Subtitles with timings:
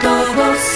[0.00, 0.67] Todos.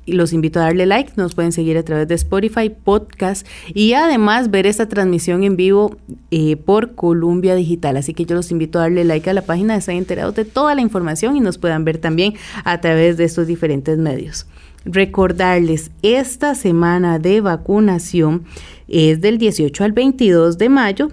[0.05, 3.94] y los invito a darle like, nos pueden seguir a través de Spotify, podcast y
[3.94, 5.97] además ver esta transmisión en vivo
[6.31, 7.97] eh, por Columbia Digital.
[7.97, 10.75] Así que yo los invito a darle like a la página, estén enterados de toda
[10.75, 12.33] la información y nos puedan ver también
[12.64, 14.47] a través de estos diferentes medios.
[14.86, 18.46] Recordarles, esta semana de vacunación
[18.88, 21.10] es del 18 al 22 de mayo.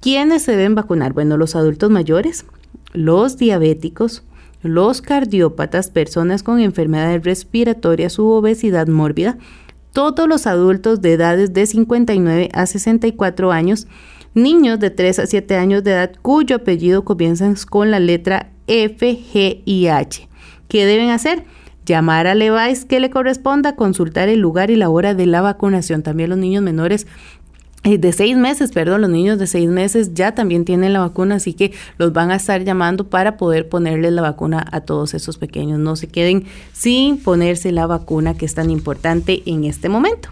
[0.00, 1.12] ¿Quiénes se deben vacunar?
[1.12, 2.44] Bueno, los adultos mayores,
[2.92, 4.24] los diabéticos,
[4.62, 9.38] los cardiópatas, personas con enfermedades respiratorias u obesidad mórbida,
[9.92, 13.86] todos los adultos de edades de 59 a 64 años,
[14.34, 19.16] niños de 3 a 7 años de edad cuyo apellido comienza con la letra F,
[19.32, 20.28] G y H.
[20.66, 21.44] ¿Qué deben hacer?
[21.84, 26.02] Llamar al EVAIS que le corresponda, consultar el lugar y la hora de la vacunación.
[26.02, 27.06] También los niños menores
[27.84, 31.36] eh, de seis meses, perdón, los niños de seis meses ya también tienen la vacuna,
[31.36, 35.36] así que los van a estar llamando para poder ponerles la vacuna a todos esos
[35.36, 35.80] pequeños.
[35.80, 40.28] No se queden sin ponerse la vacuna que es tan importante en este momento.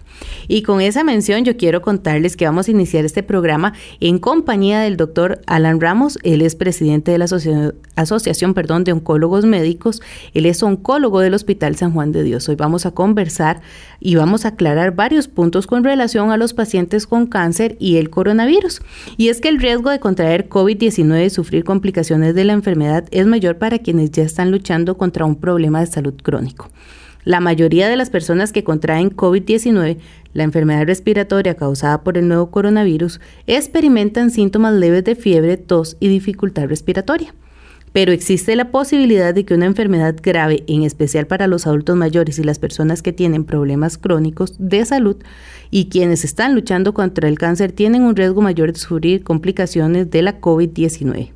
[0.47, 4.79] Y con esa mención yo quiero contarles que vamos a iniciar este programa en compañía
[4.81, 6.17] del doctor Alan Ramos.
[6.23, 7.25] Él es presidente de la
[7.95, 10.01] Asociación perdón, de Oncólogos Médicos.
[10.33, 12.47] Él es oncólogo del Hospital San Juan de Dios.
[12.49, 13.61] Hoy vamos a conversar
[13.99, 18.09] y vamos a aclarar varios puntos con relación a los pacientes con cáncer y el
[18.09, 18.81] coronavirus.
[19.17, 23.25] Y es que el riesgo de contraer COVID-19 y sufrir complicaciones de la enfermedad es
[23.25, 26.69] mayor para quienes ya están luchando contra un problema de salud crónico.
[27.23, 29.97] La mayoría de las personas que contraen COVID-19,
[30.33, 36.07] la enfermedad respiratoria causada por el nuevo coronavirus, experimentan síntomas leves de fiebre, tos y
[36.07, 37.33] dificultad respiratoria.
[37.93, 42.39] Pero existe la posibilidad de que una enfermedad grave, en especial para los adultos mayores
[42.39, 45.17] y las personas que tienen problemas crónicos de salud
[45.71, 50.21] y quienes están luchando contra el cáncer, tienen un riesgo mayor de sufrir complicaciones de
[50.21, 51.31] la COVID-19.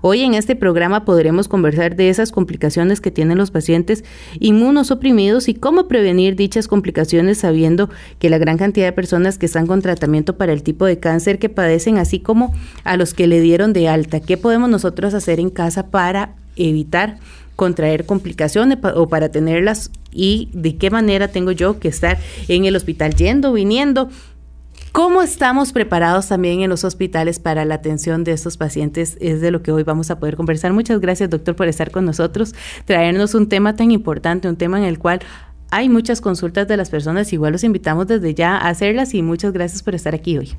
[0.00, 4.04] Hoy en este programa podremos conversar de esas complicaciones que tienen los pacientes
[4.38, 9.66] inmunosuprimidos y cómo prevenir dichas complicaciones sabiendo que la gran cantidad de personas que están
[9.66, 13.40] con tratamiento para el tipo de cáncer que padecen, así como a los que le
[13.40, 17.18] dieron de alta, ¿qué podemos nosotros hacer en casa para evitar
[17.56, 22.76] contraer complicaciones o para tenerlas y de qué manera tengo yo que estar en el
[22.76, 24.10] hospital yendo, viniendo,
[24.92, 29.16] ¿Cómo estamos preparados también en los hospitales para la atención de estos pacientes?
[29.20, 30.72] Es de lo que hoy vamos a poder conversar.
[30.72, 32.54] Muchas gracias, doctor, por estar con nosotros,
[32.84, 35.20] traernos un tema tan importante, un tema en el cual
[35.70, 37.32] hay muchas consultas de las personas.
[37.32, 40.54] Igual los invitamos desde ya a hacerlas y muchas gracias por estar aquí hoy.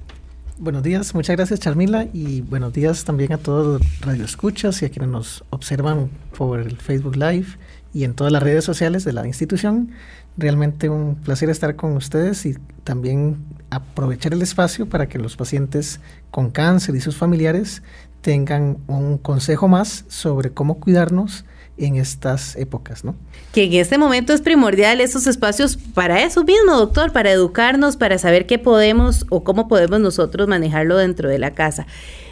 [0.60, 4.90] Buenos días, muchas gracias Charmila y buenos días también a todos los radioescuchas y a
[4.90, 7.48] quienes nos observan por el Facebook Live
[7.94, 9.92] y en todas las redes sociales de la institución.
[10.38, 13.38] Realmente un placer estar con ustedes y también
[13.70, 16.00] aprovechar el espacio para que los pacientes
[16.32, 17.84] con cáncer y sus familiares
[18.22, 21.46] tengan un consejo más sobre cómo cuidarnos
[21.78, 23.16] en estas épocas, ¿no?
[23.54, 28.18] Que en este momento es primordial esos espacios para eso mismo, doctor, para educarnos, para
[28.18, 31.88] saber qué podemos o cómo podemos nosotros manejarlo dentro de la casa.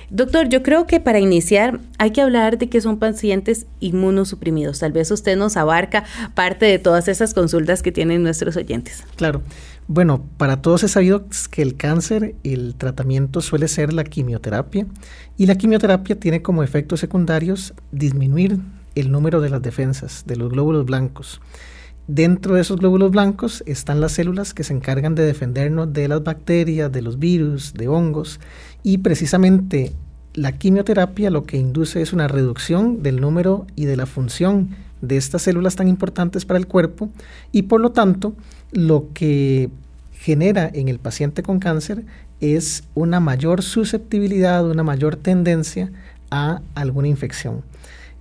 [0.10, 4.80] Doctor, yo creo que para iniciar hay que hablar de que son pacientes inmunosuprimidos.
[4.80, 9.04] Tal vez usted nos abarca parte de todas esas consultas que tienen nuestros oyentes.
[9.18, 9.42] Claro.
[9.90, 14.86] Bueno, para todos es sabido que el cáncer, el tratamiento suele ser la quimioterapia
[15.38, 18.60] y la quimioterapia tiene como efectos secundarios disminuir
[18.96, 21.40] el número de las defensas, de los glóbulos blancos.
[22.08, 26.22] Dentro de esos glóbulos blancos están las células que se encargan de defendernos de las
[26.22, 28.42] bacterias, de los virus, de hongos
[28.84, 29.94] y precisamente
[30.34, 35.16] la quimioterapia lo que induce es una reducción del número y de la función de
[35.16, 37.10] estas células tan importantes para el cuerpo
[37.52, 38.36] y por lo tanto
[38.72, 39.70] lo que
[40.14, 42.04] genera en el paciente con cáncer
[42.40, 45.92] es una mayor susceptibilidad, una mayor tendencia
[46.30, 47.64] a alguna infección.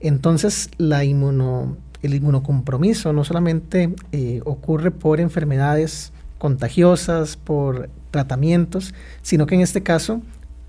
[0.00, 9.62] Entonces el inmunocompromiso no solamente eh, ocurre por enfermedades contagiosas, por tratamientos, sino que en
[9.62, 10.20] este caso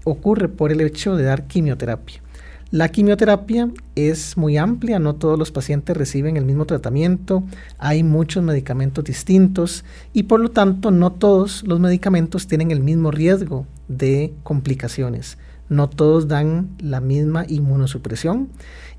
[0.03, 2.21] ocurre por el hecho de dar quimioterapia.
[2.69, 7.45] La quimioterapia es muy amplia, no todos los pacientes reciben el mismo tratamiento,
[7.77, 13.09] hay muchos medicamentos distintos y por lo tanto no todos los medicamentos tienen el mismo
[13.09, 15.37] riesgo de complicaciones,
[15.69, 18.49] no todos dan la misma inmunosupresión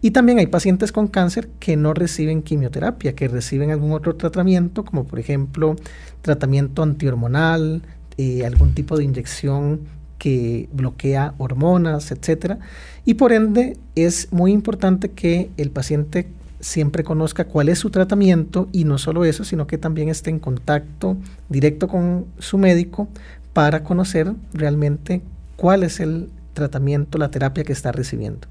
[0.00, 4.82] y también hay pacientes con cáncer que no reciben quimioterapia, que reciben algún otro tratamiento
[4.82, 5.76] como por ejemplo
[6.22, 7.82] tratamiento antihormonal,
[8.16, 12.58] eh, algún tipo de inyección que bloquea hormonas, etcétera,
[13.04, 16.28] y por ende es muy importante que el paciente
[16.60, 20.40] siempre conozca cuál es su tratamiento y no solo eso, sino que también esté en
[20.40, 21.16] contacto
[21.48, 23.08] directo con su médico
[23.52, 25.22] para conocer realmente
[25.56, 28.48] cuál es el tratamiento, la terapia que está recibiendo.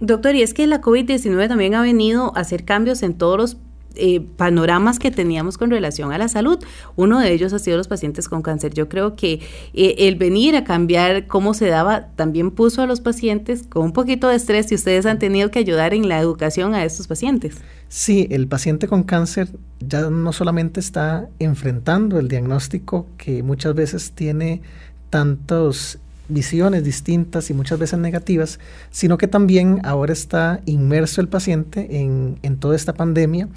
[0.00, 3.56] Doctor, y es que la COVID-19 también ha venido a hacer cambios en todos los
[3.96, 6.58] eh, panoramas que teníamos con relación a la salud.
[6.96, 8.74] Uno de ellos ha sido los pacientes con cáncer.
[8.74, 9.40] Yo creo que
[9.74, 13.92] eh, el venir a cambiar cómo se daba también puso a los pacientes con un
[13.92, 17.56] poquito de estrés y ustedes han tenido que ayudar en la educación a estos pacientes.
[17.88, 19.48] Sí, el paciente con cáncer
[19.80, 24.62] ya no solamente está enfrentando el diagnóstico que muchas veces tiene
[25.10, 25.98] tantos
[26.28, 28.58] visiones distintas y muchas veces negativas,
[28.90, 33.48] sino que también ahora está inmerso el paciente en, en, toda esta pandemia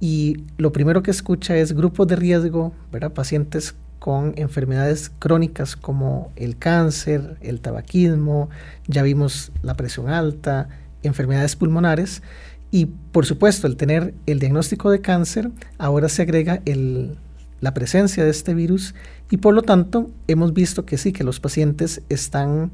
[0.00, 3.12] y lo primero que escucha es grupos de riesgo, ¿verdad?
[3.12, 8.50] pacientes con enfermedades crónicas como el cáncer, el tabaquismo,
[8.86, 10.68] ya vimos la presión alta,
[11.02, 12.22] enfermedades pulmonares
[12.70, 17.16] y por supuesto el tener el diagnóstico de cáncer, ahora se agrega el,
[17.60, 18.94] la presencia de este virus
[19.30, 22.70] y por lo tanto hemos visto que sí, que los pacientes están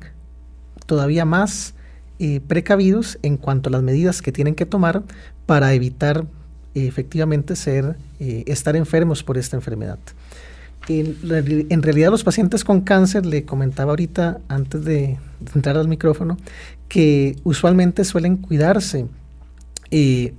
[0.87, 1.75] todavía más
[2.19, 5.03] eh, precavidos en cuanto a las medidas que tienen que tomar
[5.47, 6.27] para evitar
[6.75, 9.99] eh, efectivamente ser, eh, estar enfermos por esta enfermedad.
[10.89, 11.17] En,
[11.71, 16.37] en, realidad los pacientes con cáncer, le comentaba ahorita antes de, de entrar al micrófono,
[16.89, 19.07] que usualmente suelen cuidarse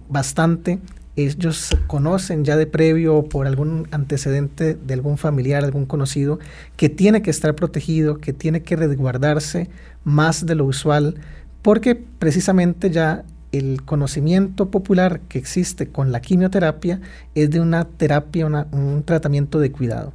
[0.10, 0.80] bastante
[1.16, 6.40] ellos conocen ya de previo por algún antecedente de algún familiar, algún conocido,
[6.76, 9.70] que tiene que estar protegido, que tiene que resguardarse
[10.04, 11.16] más de lo usual,
[11.62, 17.00] porque precisamente ya el conocimiento popular que existe con la quimioterapia
[17.36, 20.14] es de una terapia, un tratamiento de cuidado.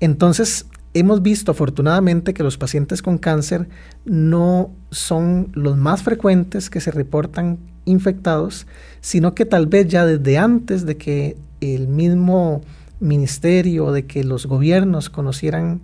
[0.00, 3.68] Entonces, hemos visto afortunadamente que los pacientes con cáncer
[4.04, 8.66] no son los más frecuentes que se reportan infectados,
[9.00, 12.62] sino que tal vez ya desde antes de que el mismo
[13.00, 15.80] ministerio, de que los gobiernos conocieran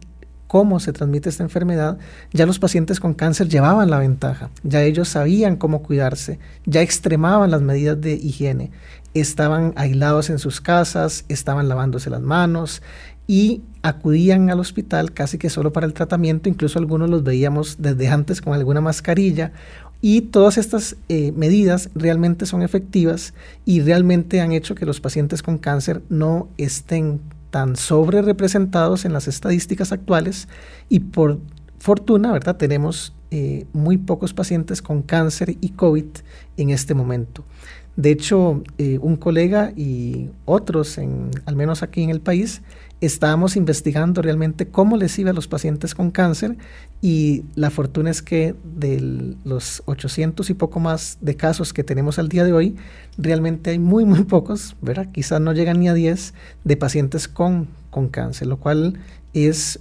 [0.47, 1.99] cómo se transmite esta enfermedad,
[2.33, 7.51] ya los pacientes con cáncer llevaban la ventaja, ya ellos sabían cómo cuidarse, ya extremaban
[7.51, 8.71] las medidas de higiene,
[9.15, 12.83] estaban aislados en sus casas, estaban lavándose las manos
[13.27, 18.09] y acudían al hospital casi que solo para el tratamiento, incluso algunos los veíamos desde
[18.09, 19.53] antes con alguna mascarilla
[20.01, 25.43] y todas estas eh, medidas realmente son efectivas y realmente han hecho que los pacientes
[25.43, 30.49] con cáncer no estén tan sobre representados en las estadísticas actuales
[30.89, 31.41] y por
[31.79, 32.57] fortuna, ¿verdad?
[32.57, 36.07] Tenemos eh, muy pocos pacientes con cáncer y COVID
[36.57, 37.45] en este momento.
[37.97, 42.63] De hecho, eh, un colega y otros, en, al menos aquí en el país,
[43.01, 46.57] estábamos investigando realmente cómo les iba a los pacientes con cáncer
[47.01, 52.19] y la fortuna es que de los 800 y poco más de casos que tenemos
[52.19, 52.77] al día de hoy,
[53.17, 55.09] realmente hay muy, muy pocos, ¿verdad?
[55.13, 58.99] Quizás no llegan ni a 10 de pacientes con, con cáncer, lo cual
[59.33, 59.81] es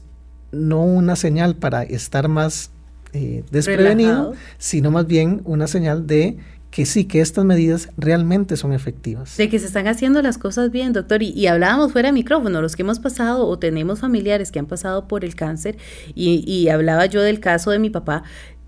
[0.51, 2.71] no una señal para estar más
[3.13, 6.37] eh, desprevenido, sino más bien una señal de
[6.77, 9.35] que sí, que estas medidas realmente son efectivas.
[9.35, 11.23] De que se están haciendo las cosas bien, doctor.
[11.23, 15.07] Y, hablábamos fuera de micrófono, los que hemos pasado o tenemos familiares que han pasado
[15.07, 15.75] por el cáncer,
[16.13, 18.21] y, y hablaba yo del caso de mi papá,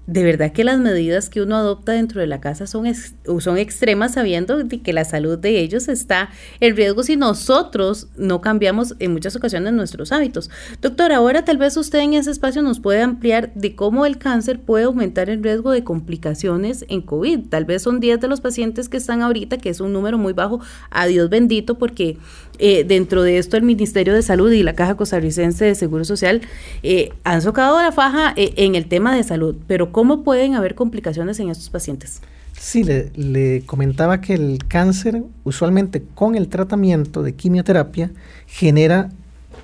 [0.09, 2.91] de verdad que las medidas que uno adopta dentro de la casa son,
[3.39, 8.95] son extremas sabiendo que la salud de ellos está en riesgo si nosotros no cambiamos
[8.97, 10.49] en muchas ocasiones nuestros hábitos.
[10.81, 14.59] Doctor, ahora tal vez usted en ese espacio nos puede ampliar de cómo el cáncer
[14.59, 17.41] puede aumentar el riesgo de complicaciones en COVID.
[17.49, 20.33] Tal vez son 10 de los pacientes que están ahorita, que es un número muy
[20.33, 22.17] bajo, a Dios bendito, porque
[22.57, 26.41] eh, dentro de esto el Ministerio de Salud y la Caja Costarricense de Seguro Social
[26.83, 30.75] eh, han socado la faja eh, en el tema de salud, pero ¿cómo pueden haber
[30.75, 32.21] complicaciones en estos pacientes?
[32.57, 38.09] Sí, le, comentaba que el cáncer usualmente con el tratamiento de quimioterapia
[38.47, 39.09] genera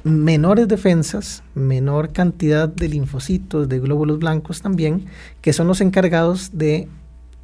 [0.03, 5.05] menores defensas, menor cantidad de linfocitos, de glóbulos blancos también,
[5.39, 6.89] que son los encargados de,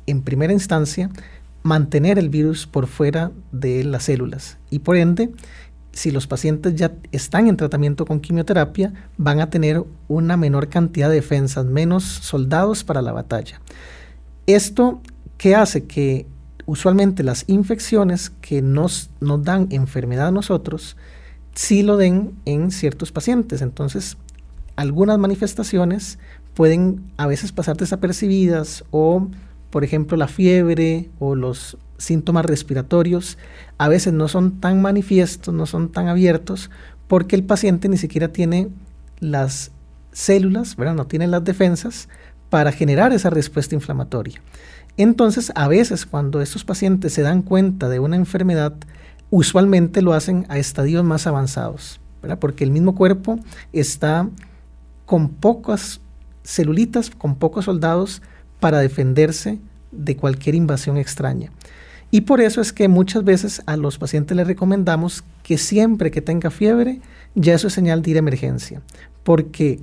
[0.06, 1.10] en primera instancia,
[1.64, 4.58] mantener el virus por fuera de las células.
[4.70, 5.30] Y por ende,
[5.92, 11.10] si los pacientes ya están en tratamiento con quimioterapia, van a tener una menor cantidad
[11.10, 13.62] de defensas, menos soldados para la batalla.
[14.48, 15.02] Esto
[15.38, 16.26] que hace que
[16.66, 20.96] usualmente las infecciones que nos, nos dan enfermedad a nosotros,
[21.54, 23.62] sí lo den en ciertos pacientes.
[23.62, 24.18] Entonces,
[24.76, 26.20] algunas manifestaciones
[26.54, 29.28] pueden a veces pasar desapercibidas o,
[29.70, 33.38] por ejemplo, la fiebre o los síntomas respiratorios
[33.78, 36.70] a veces no son tan manifiestos, no son tan abiertos,
[37.08, 38.70] porque el paciente ni siquiera tiene
[39.20, 39.72] las
[40.12, 40.96] células, ¿verdad?
[40.96, 42.10] no tiene las defensas
[42.50, 44.42] para generar esa respuesta inflamatoria.
[44.98, 48.74] Entonces, a veces cuando estos pacientes se dan cuenta de una enfermedad,
[49.30, 52.02] usualmente lo hacen a estadios más avanzados,
[52.40, 53.40] porque el mismo cuerpo
[53.72, 54.30] está
[55.06, 56.02] con pocas
[56.44, 58.22] celulitas, con pocos soldados
[58.60, 59.60] para defenderse
[59.92, 61.52] de cualquier invasión extraña.
[62.12, 66.22] Y por eso es que muchas veces a los pacientes les recomendamos que siempre que
[66.22, 67.00] tenga fiebre,
[67.36, 68.82] ya eso es señal de ir a emergencia,
[69.24, 69.80] porque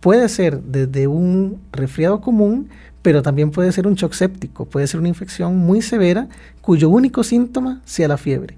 [0.00, 2.68] puede ser desde un resfriado común,
[3.02, 6.28] pero también puede ser un shock séptico, puede ser una infección muy severa
[6.60, 8.56] cuyo único síntoma sea la fiebre.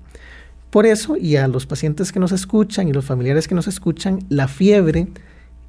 [0.69, 4.19] Por eso, y a los pacientes que nos escuchan y los familiares que nos escuchan,
[4.29, 5.07] la fiebre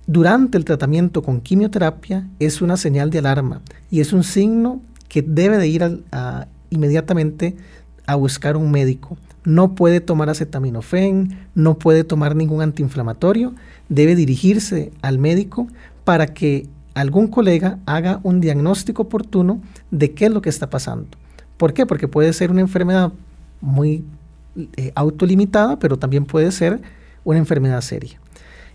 [0.08, 5.22] durante el tratamiento con quimioterapia es una señal de alarma y es un signo que
[5.22, 7.55] debe de ir a, inmediatamente
[8.05, 9.17] a buscar un médico.
[9.44, 13.53] No puede tomar acetaminofén, no puede tomar ningún antiinflamatorio,
[13.89, 15.67] debe dirigirse al médico
[16.03, 21.08] para que algún colega haga un diagnóstico oportuno de qué es lo que está pasando.
[21.58, 21.86] ¿Por qué?
[21.86, 23.12] Porque puede ser una enfermedad
[23.62, 24.03] muy
[24.77, 26.82] eh, autolimitada, pero también puede ser
[27.24, 28.20] una enfermedad seria.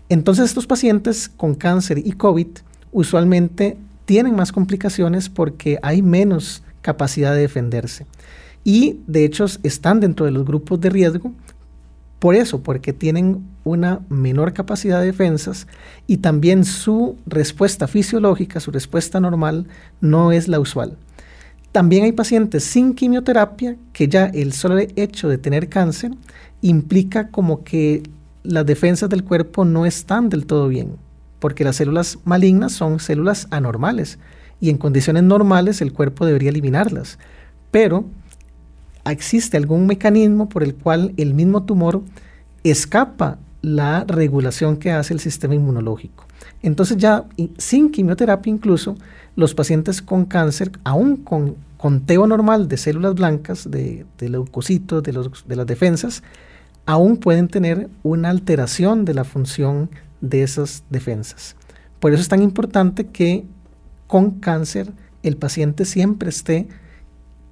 [0.09, 2.47] Entonces estos pacientes con cáncer y COVID
[2.91, 8.05] usualmente tienen más complicaciones porque hay menos capacidad de defenderse.
[8.63, 11.33] Y de hecho están dentro de los grupos de riesgo
[12.21, 15.65] por eso, porque tienen una menor capacidad de defensas
[16.05, 19.65] y también su respuesta fisiológica, su respuesta normal,
[20.01, 20.97] no es la usual.
[21.71, 26.11] También hay pacientes sin quimioterapia que ya el solo hecho de tener cáncer
[26.61, 28.03] implica como que
[28.43, 30.97] las defensas del cuerpo no están del todo bien,
[31.39, 34.19] porque las células malignas son células anormales
[34.61, 37.17] y en condiciones normales el cuerpo debería eliminarlas.
[37.71, 38.05] Pero
[39.05, 42.03] existe algún mecanismo por el cual el mismo tumor
[42.63, 46.25] escapa la regulación que hace el sistema inmunológico.
[46.61, 47.25] Entonces ya
[47.57, 48.95] sin quimioterapia incluso,
[49.35, 55.11] los pacientes con cáncer, aún con conteo normal de células blancas, de, leucocitos, de,
[55.47, 56.21] de las defensas,
[56.85, 59.89] aún pueden tener una alteración de la función
[60.19, 61.55] de esas defensas.
[61.99, 63.45] Por eso es tan importante que
[64.11, 64.91] con cáncer
[65.23, 66.67] el paciente siempre esté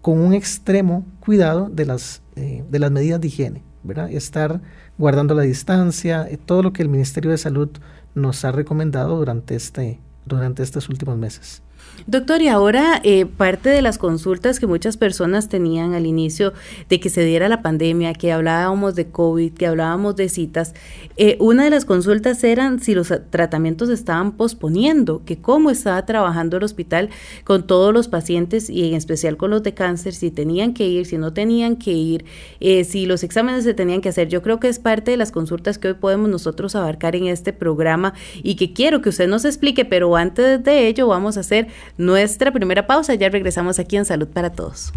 [0.01, 4.11] con un extremo cuidado de las, eh, de las medidas de higiene, ¿verdad?
[4.11, 4.59] Estar
[4.97, 7.69] guardando la distancia, eh, todo lo que el Ministerio de Salud
[8.13, 11.63] nos ha recomendado durante, este, durante estos últimos meses.
[12.07, 16.53] Doctor, y ahora eh, parte de las consultas que muchas personas tenían al inicio
[16.87, 20.73] de que se diera la pandemia, que hablábamos de COVID, que hablábamos de citas,
[21.17, 26.57] eh, una de las consultas eran si los tratamientos estaban posponiendo, que cómo estaba trabajando
[26.57, 27.09] el hospital
[27.43, 31.05] con todos los pacientes y en especial con los de cáncer, si tenían que ir,
[31.05, 32.25] si no tenían que ir,
[32.59, 34.29] eh, si los exámenes se tenían que hacer.
[34.29, 37.53] Yo creo que es parte de las consultas que hoy podemos nosotros abarcar en este
[37.53, 41.67] programa y que quiero que usted nos explique, pero antes de ello vamos a hacer
[41.97, 43.15] nuestra primera pausa.
[43.15, 44.93] Ya regresamos aquí en Salud para Todos.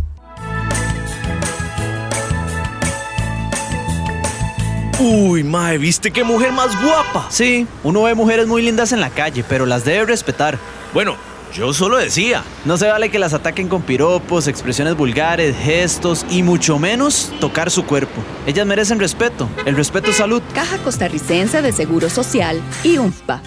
[5.01, 7.27] Uy, mae, ¿viste qué mujer más guapa?
[7.29, 10.59] Sí, uno ve mujeres muy lindas en la calle, pero las debe respetar.
[10.95, 11.17] Bueno,
[11.53, 12.45] yo solo decía.
[12.65, 17.71] No se vale que las ataquen con piropos, expresiones vulgares, gestos y mucho menos tocar
[17.71, 18.23] su cuerpo.
[18.47, 19.49] Ellas merecen respeto.
[19.67, 20.43] El respeto es salud.
[20.55, 23.43] Caja Costarricense de Seguro Social y UNFPA.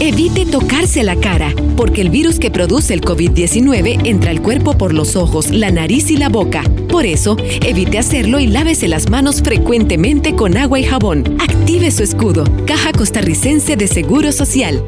[0.00, 4.94] Evite tocarse la cara, porque el virus que produce el COVID-19 entra al cuerpo por
[4.94, 6.62] los ojos, la nariz y la boca.
[6.88, 7.36] Por eso,
[7.66, 11.24] evite hacerlo y lávese las manos frecuentemente con agua y jabón.
[11.40, 12.44] Active su escudo.
[12.64, 14.84] Caja Costarricense de Seguro Social.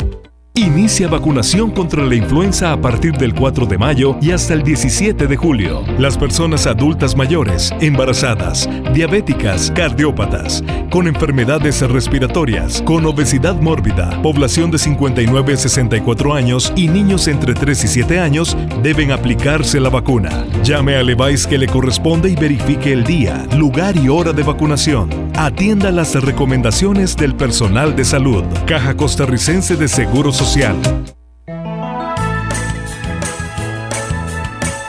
[0.61, 5.26] Inicia vacunación contra la influenza a partir del 4 de mayo y hasta el 17
[5.26, 5.83] de julio.
[5.99, 14.76] Las personas adultas mayores, embarazadas, diabéticas, cardiópatas, con enfermedades respiratorias, con obesidad mórbida, población de
[14.76, 20.45] 59 a 64 años y niños entre 3 y 7 años deben aplicarse la vacuna.
[20.62, 25.09] Llame al EVAIS que le corresponde y verifique el día, lugar y hora de vacunación.
[25.37, 28.45] Atienda las recomendaciones del personal de salud.
[28.67, 30.50] Caja Costarricense de Seguros social.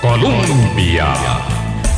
[0.01, 1.50] Colombia.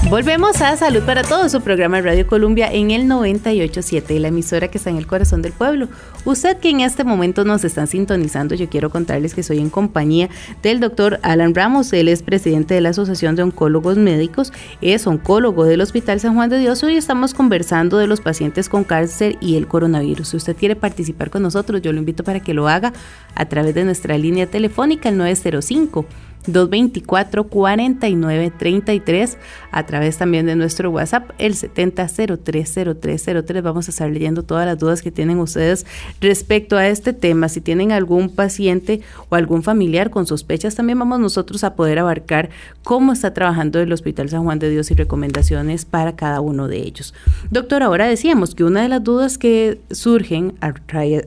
[0.10, 4.78] Volvemos a Salud para Todos, su programa Radio Colombia en el 987, la emisora que
[4.78, 5.88] está en el corazón del pueblo.
[6.24, 10.30] Usted que en este momento nos están sintonizando, yo quiero contarles que soy en compañía
[10.62, 11.92] del doctor Alan Ramos.
[11.94, 16.50] Él es presidente de la Asociación de Oncólogos Médicos, es oncólogo del Hospital San Juan
[16.50, 16.84] de Dios.
[16.84, 20.28] Hoy estamos conversando de los pacientes con cáncer y el coronavirus.
[20.28, 22.94] Si usted quiere participar con nosotros, yo lo invito para que lo haga
[23.34, 26.06] a través de nuestra línea telefónica, el 905.
[26.48, 29.38] 224-4933
[29.72, 33.62] a través también de nuestro WhatsApp, el 70030303.
[33.62, 35.86] Vamos a estar leyendo todas las dudas que tienen ustedes
[36.22, 37.50] respecto a este tema.
[37.50, 42.50] Si tienen algún paciente o algún familiar con sospechas, también vamos nosotros a poder abarcar
[42.84, 46.78] cómo está trabajando el Hospital San Juan de Dios y recomendaciones para cada uno de
[46.78, 47.14] ellos.
[47.50, 50.74] Doctor, ahora decíamos que una de las dudas que surgen a,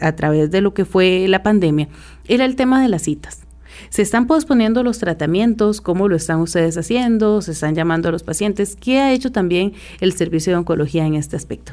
[0.00, 1.88] a través de lo que fue la pandemia
[2.28, 3.45] era el tema de las citas.
[3.88, 7.42] Se están posponiendo los tratamientos, ¿cómo lo están ustedes haciendo?
[7.42, 8.76] ¿Se están llamando a los pacientes?
[8.76, 11.72] ¿Qué ha hecho también el servicio de oncología en este aspecto?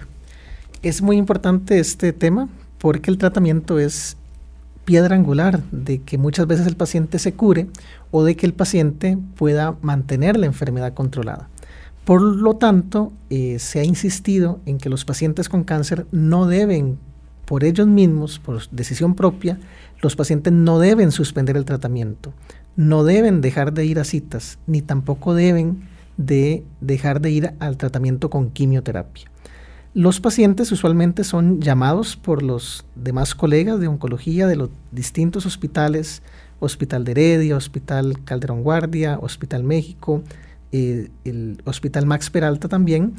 [0.82, 4.18] Es muy importante este tema porque el tratamiento es
[4.86, 7.68] piedra angular de que muchas veces el paciente se cure
[8.12, 11.50] o de que el paciente pueda mantener la enfermedad controlada.
[12.06, 17.00] Por lo tanto, eh, se ha insistido en que los pacientes con cáncer no deben,
[17.46, 19.58] por ellos mismos, por decisión propia,
[20.04, 22.34] los pacientes no deben suspender el tratamiento,
[22.76, 27.78] no deben dejar de ir a citas, ni tampoco deben de dejar de ir al
[27.78, 29.32] tratamiento con quimioterapia.
[29.94, 36.22] Los pacientes usualmente son llamados por los demás colegas de oncología de los distintos hospitales,
[36.60, 40.24] Hospital de Heredia, Hospital Calderón Guardia, Hospital México,
[40.72, 43.14] eh, el Hospital Max Peralta también,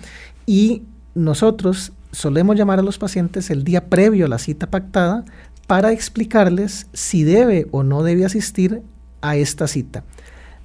[0.46, 0.82] y
[1.14, 5.24] nosotros solemos llamar a los pacientes el día previo a la cita pactada
[5.66, 8.82] para explicarles si debe o no debe asistir
[9.22, 10.04] a esta cita.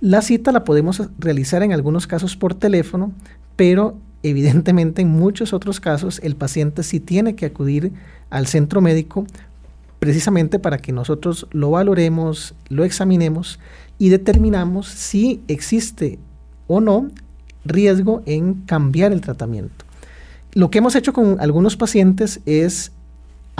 [0.01, 3.11] La cita la podemos realizar en algunos casos por teléfono,
[3.55, 7.93] pero evidentemente en muchos otros casos el paciente sí tiene que acudir
[8.29, 9.25] al centro médico
[9.99, 13.59] precisamente para que nosotros lo valoremos, lo examinemos
[13.97, 16.19] y determinamos si existe
[16.67, 17.09] o no
[17.65, 19.85] riesgo en cambiar el tratamiento.
[20.53, 22.91] Lo que hemos hecho con algunos pacientes es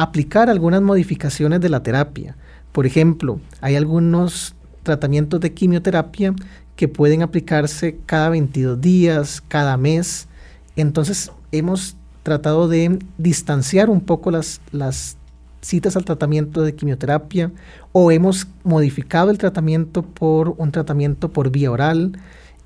[0.01, 2.37] aplicar algunas modificaciones de la terapia.
[2.71, 6.33] Por ejemplo, hay algunos tratamientos de quimioterapia
[6.77, 10.29] que pueden aplicarse cada 22 días, cada mes.
[10.77, 15.17] Entonces hemos tratado de distanciar un poco las, las
[15.59, 17.51] citas al tratamiento de quimioterapia
[17.91, 22.17] o hemos modificado el tratamiento por un tratamiento por vía oral.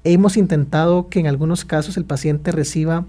[0.04, 3.06] Hemos intentado que en algunos casos el paciente reciba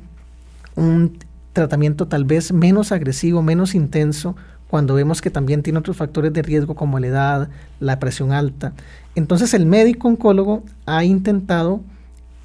[0.77, 1.19] un
[1.55, 4.37] tratamiento tal vez menos agresivo, menos intenso,
[4.69, 7.49] cuando vemos que también tiene otros factores de riesgo como la edad,
[7.81, 8.75] la presión alta.
[9.14, 11.81] Entonces el médico oncólogo ha intentado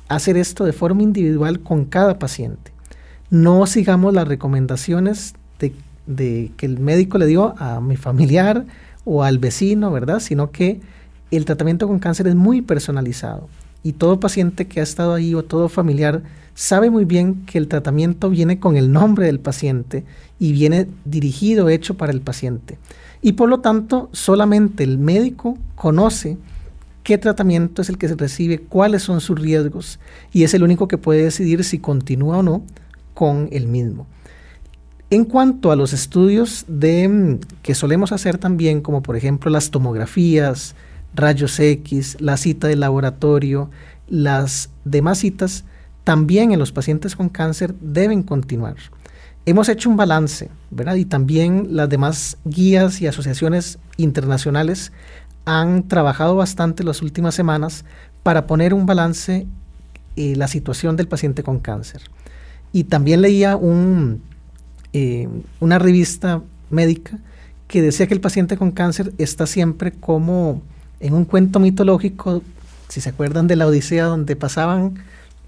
[0.08, 2.72] hacer esto de forma individual con cada paciente.
[3.30, 5.34] No sigamos las recomendaciones
[6.06, 8.66] de, que el médico le dio a mi familiar
[9.06, 10.20] o al vecino, ¿verdad?
[10.20, 10.82] Sino que
[11.30, 13.48] el tratamiento con cáncer es muy personalizado
[13.84, 16.24] y todo paciente que ha estado ahí o todo familiar
[16.60, 20.04] sabe muy bien que el tratamiento viene con el nombre del paciente
[20.40, 22.78] y viene dirigido, hecho para el paciente.
[23.22, 26.38] Y por lo tanto, solamente el médico conoce
[27.04, 30.02] qué tratamiento es el que se recibe, cuáles son sus riesgos
[30.34, 32.62] y es el único que puede decidir si continúa o no
[33.14, 34.06] con el mismo.
[35.10, 39.72] En cuanto a los estudios de, mm, que solemos hacer también, como por ejemplo las
[39.72, 40.76] tomografías,
[41.16, 43.70] rayos X, la cita de laboratorio,
[44.10, 45.64] las demás citas,
[46.10, 48.78] también en los pacientes con cáncer deben continuar.
[49.46, 50.96] Hemos hecho un balance, ¿verdad?
[50.96, 54.92] Y también las demás guías y asociaciones internacionales
[55.46, 57.86] han trabajado bastante las últimas semanas
[58.24, 59.46] para poner un balance
[60.16, 62.02] eh, la situación del paciente con cáncer.
[62.74, 64.24] Y también leía un,
[64.94, 66.42] eh, una revista
[66.72, 67.20] médica
[67.68, 70.64] que decía que el paciente con cáncer está siempre como
[71.02, 72.42] en un cuento mitológico,
[72.88, 74.96] si se acuerdan de la Odisea, donde pasaban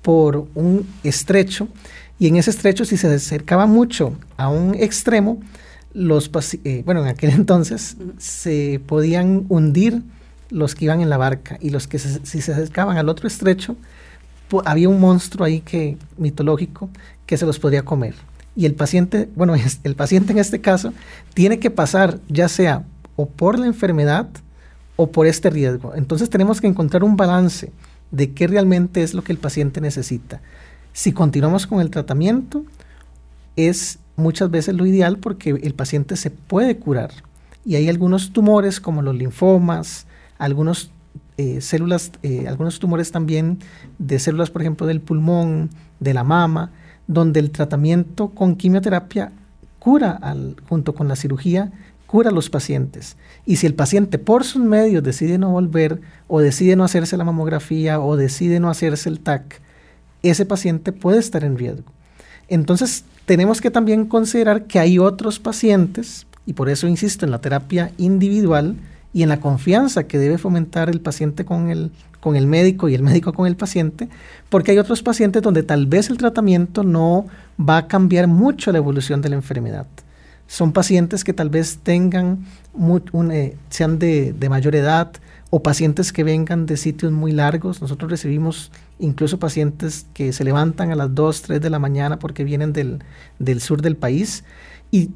[0.01, 1.67] por un estrecho
[2.19, 5.39] y en ese estrecho si se acercaba mucho a un extremo,
[5.93, 6.29] los
[6.63, 10.03] eh, bueno, en aquel entonces se podían hundir
[10.49, 13.75] los que iban en la barca y los que si se acercaban al otro estrecho,
[14.65, 16.89] había un monstruo ahí que mitológico
[17.25, 18.15] que se los podía comer.
[18.55, 20.93] Y el paciente, bueno, el paciente en este caso
[21.33, 22.83] tiene que pasar ya sea
[23.15, 24.27] o por la enfermedad
[24.95, 25.95] o por este riesgo.
[25.95, 27.71] Entonces tenemos que encontrar un balance
[28.11, 30.41] de qué realmente es lo que el paciente necesita.
[30.93, 32.65] Si continuamos con el tratamiento,
[33.55, 37.11] es muchas veces lo ideal porque el paciente se puede curar.
[37.65, 40.05] Y hay algunos tumores como los linfomas,
[40.37, 40.91] algunos
[41.37, 43.59] eh, células, eh, algunos tumores también
[43.99, 45.69] de células, por ejemplo, del pulmón,
[45.99, 46.71] de la mama,
[47.07, 49.31] donde el tratamiento con quimioterapia
[49.79, 51.71] cura al, junto con la cirugía,
[52.11, 53.15] cura a los pacientes.
[53.45, 57.23] Y si el paciente por sus medios decide no volver o decide no hacerse la
[57.23, 59.61] mamografía o decide no hacerse el TAC,
[60.21, 61.89] ese paciente puede estar en riesgo.
[62.49, 67.39] Entonces, tenemos que también considerar que hay otros pacientes, y por eso insisto en la
[67.39, 68.75] terapia individual
[69.13, 72.93] y en la confianza que debe fomentar el paciente con el, con el médico y
[72.93, 74.09] el médico con el paciente,
[74.49, 77.25] porque hay otros pacientes donde tal vez el tratamiento no
[77.57, 79.87] va a cambiar mucho la evolución de la enfermedad.
[80.51, 82.45] Son pacientes que tal vez tengan,
[83.31, 85.13] eh, sean de, de mayor edad,
[85.49, 87.81] o pacientes que vengan de sitios muy largos.
[87.81, 92.43] Nosotros recibimos incluso pacientes que se levantan a las 2, 3 de la mañana porque
[92.43, 94.43] vienen del, sur del país.
[94.91, 95.11] Y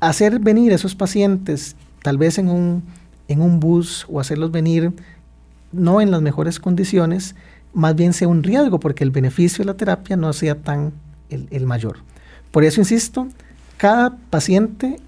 [0.00, 2.82] hacer venir esos pacientes tal vez en un,
[3.28, 4.94] en un bus o hacerlos venir
[5.72, 7.34] no en las mejores condiciones,
[7.74, 10.94] más bien sea un riesgo porque el beneficio de la terapia no sea tan
[11.28, 11.98] el, el mayor.
[12.50, 13.28] Por eso insisto,
[13.80, 15.00] cada paciente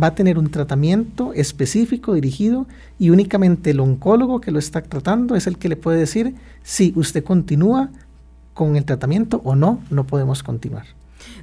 [0.00, 2.68] va a tener un tratamiento específico dirigido
[3.00, 6.92] y únicamente el oncólogo que lo está tratando es el que le puede decir si
[6.94, 7.90] usted continúa
[8.54, 10.86] con el tratamiento o no, no podemos continuar.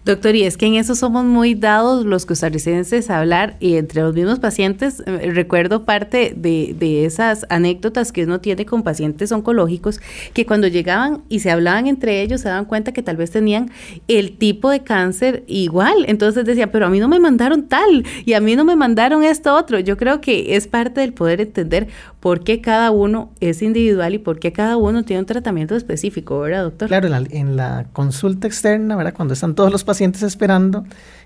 [0.06, 4.02] Doctor, y es que en eso somos muy dados los costarricenses a hablar y entre
[4.02, 9.32] los mismos pacientes, eh, recuerdo parte de, de, esas anécdotas que uno tiene con pacientes
[9.32, 10.02] oncológicos,
[10.34, 13.72] que cuando llegaban y se hablaban entre ellos se daban cuenta que tal vez tenían
[14.10, 16.04] el tipo de cáncer igual.
[16.08, 19.24] Entonces decían, pero a mí no me mandaron tal y a mí no me mandaron
[19.24, 19.80] esto otro.
[19.80, 21.88] Yo creo que es parte del poder entender
[22.24, 26.40] por qué cada uno es individual y por qué cada uno tiene un tratamiento específico,
[26.40, 26.88] ¿verdad, doctor?
[26.88, 29.14] Claro, en la, en la consulta externa, ¿verdad?
[29.14, 30.86] Cuando están todos los pacientes esperando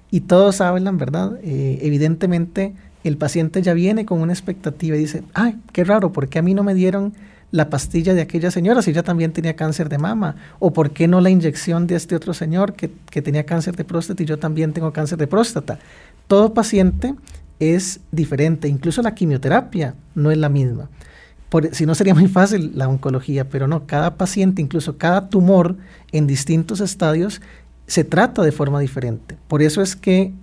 [0.10, 1.38] y todos hablan, ¿verdad?
[1.44, 6.30] Eh, evidentemente el paciente ya viene con una expectativa y dice, ay, qué raro, ¿por
[6.30, 7.14] qué a mí no me dieron
[7.52, 10.36] la pastilla de aquella señora si ella también tenía cáncer de mama?
[10.58, 13.84] ¿O por qué no la inyección de este otro señor que, que tenía cáncer de
[13.84, 15.78] próstata y yo también tengo cáncer de próstata?
[16.28, 17.14] Todo paciente
[17.60, 20.90] es diferente, incluso la quimioterapia no es la misma.
[21.72, 25.78] Si no sería muy fácil la oncología, pero no, cada paciente, incluso cada tumor
[26.12, 27.42] en distintos estadios
[27.88, 29.38] se trata de forma diferente.
[29.48, 30.34] Por eso es que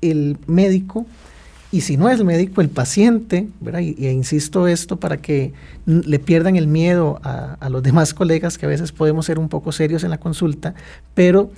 [0.00, 1.06] el médico,
[1.70, 3.48] y si no es el médico, el paciente.
[3.80, 5.52] Y, insisto esto para que
[5.86, 9.48] le pierdan el miedo a, a los demás colegas, que a veces podemos ser un
[9.48, 10.74] poco serios en la consulta,
[11.14, 11.52] pero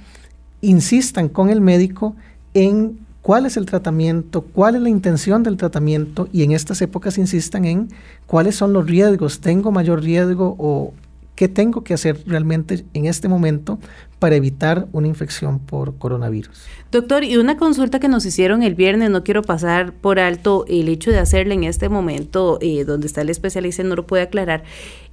[0.61, 2.14] insistan con el médico
[2.52, 7.16] en cuál es el tratamiento, cuál es la intención del tratamiento y en estas épocas
[7.16, 7.88] insistan en
[8.26, 10.92] cuáles son los riesgos, tengo mayor riesgo o
[11.34, 13.78] qué tengo que hacer realmente en este momento
[14.18, 16.66] para evitar una infección por coronavirus.
[16.92, 20.90] Doctor, y una consulta que nos hicieron el viernes, no quiero pasar por alto el
[20.90, 24.64] hecho de hacerla en este momento eh, donde está el especialista no lo puede aclarar.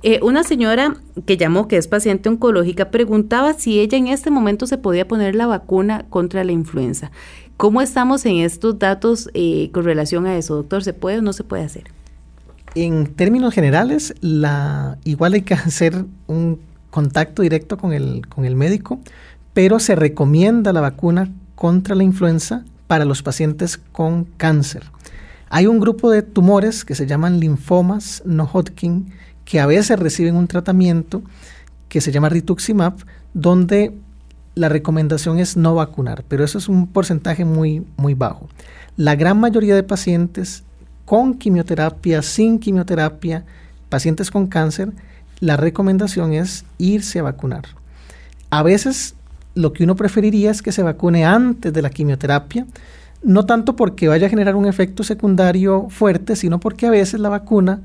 [0.04, 4.68] Eh, una señora que llamó, que es paciente oncológica, preguntaba si ella en este momento
[4.68, 7.12] se podía poner la vacuna contra la influenza.
[7.62, 10.84] ¿Cómo estamos en estos datos eh, con relación a eso, doctor?
[10.84, 11.84] ¿Se puede o no se puede hacer?
[12.74, 14.16] En términos generales,
[15.04, 19.00] igual hay que hacer un contacto directo con el, con el médico,
[19.54, 24.86] pero se recomienda la vacuna contra la influenza para los pacientes con cáncer.
[25.52, 29.14] Hay un grupo de tumores que se llaman linfomas no Hodgkin
[29.46, 31.22] que a veces reciben un tratamiento
[31.90, 32.96] que se llama rituximab,
[33.36, 33.94] donde
[34.56, 38.50] la recomendación es no vacunar, pero eso es un porcentaje muy, muy bajo.
[38.98, 40.64] La gran mayoría de pacientes
[41.06, 43.46] con quimioterapia, sin quimioterapia,
[43.90, 44.92] pacientes con cáncer,
[45.40, 47.64] la recomendación es irse a vacunar.
[48.50, 49.16] A veces
[49.56, 52.66] lo que uno preferiría es que se vacune antes de la quimioterapia,
[53.24, 57.30] no tanto porque vaya a generar un efecto secundario fuerte, sino porque a veces la
[57.30, 57.82] vacuna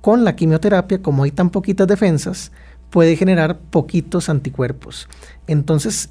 [0.00, 2.52] con la quimioterapia, como hay tan poquitas defensas,
[2.90, 5.08] puede generar poquitos anticuerpos.
[5.46, 6.10] Entonces,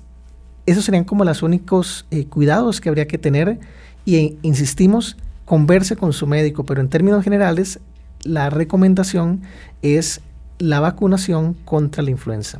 [0.65, 3.59] esos serían como los únicos eh, cuidados que habría que tener
[4.05, 7.79] y insistimos, converse con su médico, pero en términos generales,
[8.23, 9.41] la recomendación
[9.81, 10.21] es
[10.59, 12.59] la vacunación contra la influenza.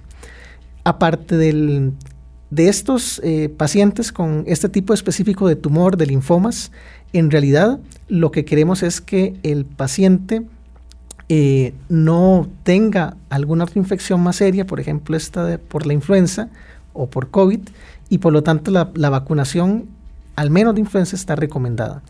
[0.84, 1.94] Aparte de
[2.70, 6.72] estos eh, pacientes con este tipo específico de tumor, de linfomas,
[7.12, 10.44] en realidad lo que queremos es que el paciente
[11.30, 16.50] eh, no tenga alguna otra infección más seria, por ejemplo esta por la influenza
[16.94, 17.60] o por COVID,
[18.10, 19.86] y por lo tanto la, vacunación,
[20.36, 22.02] al menos de influenza, está recomendada.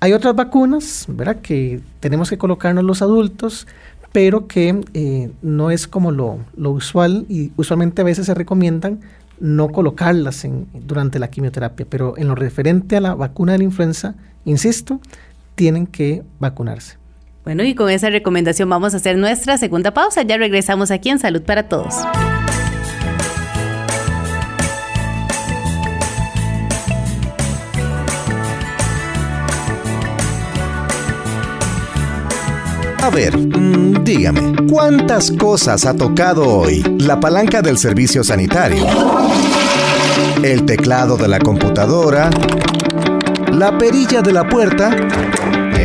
[0.00, 1.36] Hay otras vacunas, ¿verdad?
[1.40, 3.66] Que tenemos que colocarnos los adultos,
[4.12, 9.00] pero que eh, no es como lo, usual y usualmente a veces se recomiendan
[9.40, 10.46] no colocarlas
[10.86, 15.00] durante la quimioterapia, pero en lo referente a la vacuna de la influenza, insisto,
[15.56, 17.03] tienen que vacunarse.
[17.44, 20.22] Bueno, y con esa recomendación vamos a hacer nuestra segunda pausa.
[20.22, 21.94] Ya regresamos aquí en Salud para Todos.
[33.02, 38.86] A ver, mm, dígame, ¿cuántas cosas ha tocado hoy la palanca del servicio sanitario?
[40.42, 42.30] El teclado de la computadora,
[43.52, 44.96] la perilla de la puerta,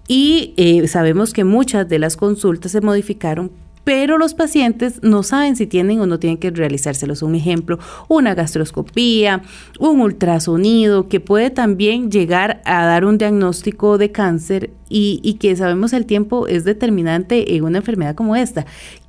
[0.07, 3.51] Y eh, sabemos que muchas de las consultas se modificaron
[3.85, 7.23] pero los pacientes no saben si tienen o no tienen que realizárselos.
[7.23, 9.43] Un ejemplo, una gastroscopía,
[9.79, 15.55] un ultrasonido, que puede también llegar a dar un diagnóstico de cáncer y, y, que
[15.55, 18.65] sabemos el tiempo es determinante en una enfermedad como esta.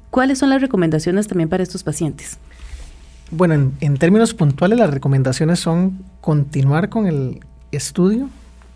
[0.10, 2.38] ¿Cuáles son las recomendaciones también para estos pacientes?
[3.32, 7.40] Bueno, en, en términos puntuales, las recomendaciones son continuar con el
[7.72, 8.30] estudio,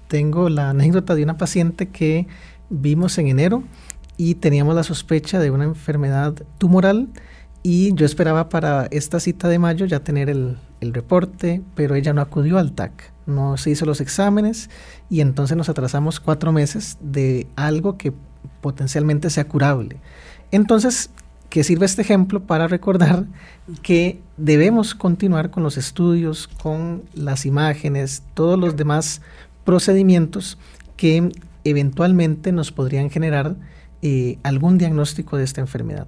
[0.09, 2.27] tengo la anécdota de una paciente que
[2.69, 3.63] vimos en enero
[4.17, 7.07] y teníamos la sospecha de una enfermedad tumoral
[7.61, 12.11] y yo esperaba para esta cita de mayo ya tener el, el, reporte, pero ella
[12.13, 14.69] no acudió al TAC, no se hizo los exámenes
[15.09, 18.11] y entonces nos atrasamos cuatro meses de algo que
[18.61, 19.97] potencialmente sea curable.
[20.51, 21.11] Entonces,
[21.49, 23.25] que sirve este ejemplo para recordar
[23.81, 29.21] que debemos continuar con los estudios, con las imágenes, todos los demás
[29.69, 30.57] procedimientos
[30.97, 31.29] que
[31.63, 33.55] eventualmente nos podrían generar
[34.01, 36.07] eh, algún diagnóstico de esta enfermedad.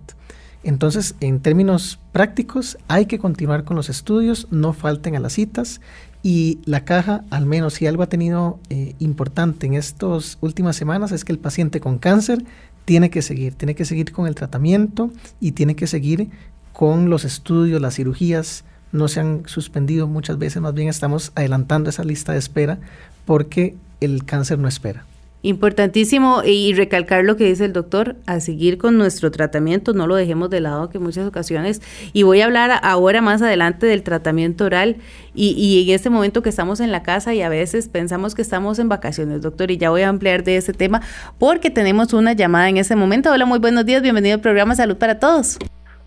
[0.63, 5.79] Entonces, en términos prácticos, hay que continuar con los estudios, no falten a las citas
[6.23, 11.11] y la caja, al menos si algo ha tenido eh, importante en estas últimas semanas,
[11.11, 12.43] es que el paciente con cáncer
[12.85, 16.31] tiene que seguir, tiene que seguir con el tratamiento y tiene que seguir
[16.73, 21.91] con los estudios, las cirugías, no se han suspendido muchas veces, más bien estamos adelantando
[21.91, 22.79] esa lista de espera
[23.25, 25.05] porque el cáncer no espera.
[25.43, 30.15] Importantísimo y recalcar lo que dice el doctor, a seguir con nuestro tratamiento, no lo
[30.15, 31.81] dejemos de lado que en muchas ocasiones,
[32.13, 34.97] y voy a hablar ahora más adelante del tratamiento oral
[35.33, 38.43] y, y, en este momento que estamos en la casa y a veces pensamos que
[38.43, 41.01] estamos en vacaciones, doctor, y ya voy a ampliar de ese tema
[41.39, 43.31] porque tenemos una llamada en ese momento.
[43.31, 45.57] Hola, muy buenos días, bienvenido al programa Salud para Todos.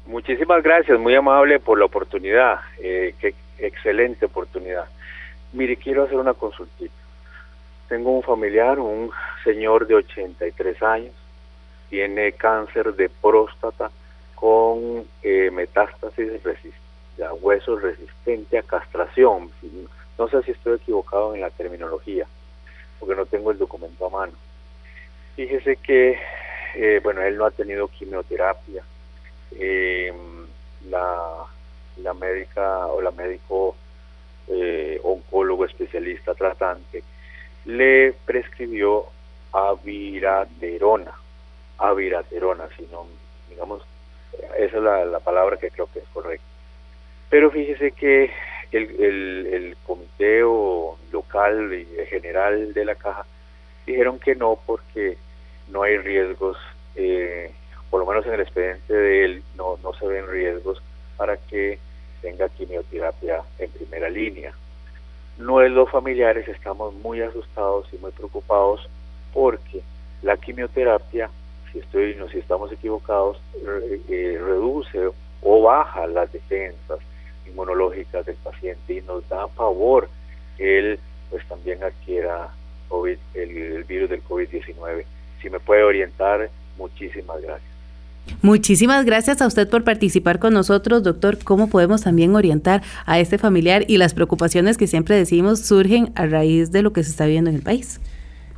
[0.07, 4.85] Muchísimas gracias, muy amable por la oportunidad, eh, qué excelente oportunidad.
[5.53, 7.04] Mire, quiero hacer una consultita
[7.89, 9.11] tengo un familiar, un
[9.43, 11.13] señor de 83 años,
[11.91, 13.91] tiene cáncer de próstata
[14.35, 16.81] con eh, metástasis resistente,
[17.41, 19.51] hueso resistente a castración.
[20.19, 22.27] No sé si estoy equivocado en la terminología,
[22.99, 24.33] porque no tengo el documento a mano.
[25.37, 26.19] Fíjese que,
[26.75, 28.83] eh, bueno, él no ha tenido quimioterapia.
[29.57, 30.47] Em,
[30.91, 31.45] la,
[31.99, 33.77] la médica o la médico
[34.49, 37.03] eh, oncólogo especialista tratante
[37.65, 39.07] le prescribió
[39.53, 41.13] aviraterona.
[41.79, 43.07] aviraterona, sino,
[43.49, 43.83] digamos,
[44.57, 46.45] esa es la, la palabra que creo que es correcta.
[47.31, 48.31] Pero fíjese que
[48.73, 50.41] el, el, comité
[51.13, 53.25] local y general de la caja
[53.87, 55.17] dijeron que no porque
[55.69, 56.57] no hay riesgos,
[56.97, 57.53] eh,
[57.91, 60.83] por lo menos en el expediente de él no, no se ven riesgos
[61.17, 61.79] para que
[62.23, 64.55] tenga quimioterapia en primera línea.
[65.39, 68.89] No es los familiares estamos muy asustados y muy preocupados
[69.33, 69.83] porque
[70.23, 71.29] la quimioterapia,
[71.73, 73.41] si estoy no si estamos equivocados,
[74.09, 75.11] eh, reduce
[75.43, 76.99] o baja las defensas
[77.47, 80.09] inmunológicas del paciente y nos da favor
[80.57, 82.49] que él pues también adquiera
[82.89, 85.05] COVID, el, virus del COVID-19.
[85.43, 87.74] Si me puede orientar, muchísimas gracias.
[88.43, 91.39] Muchísimas gracias a usted por participar con nosotros, doctor.
[91.43, 96.27] ¿Cómo podemos también orientar a este familiar y las preocupaciones que siempre decimos surgen a
[96.27, 98.01] raíz de lo que se está viendo en el país?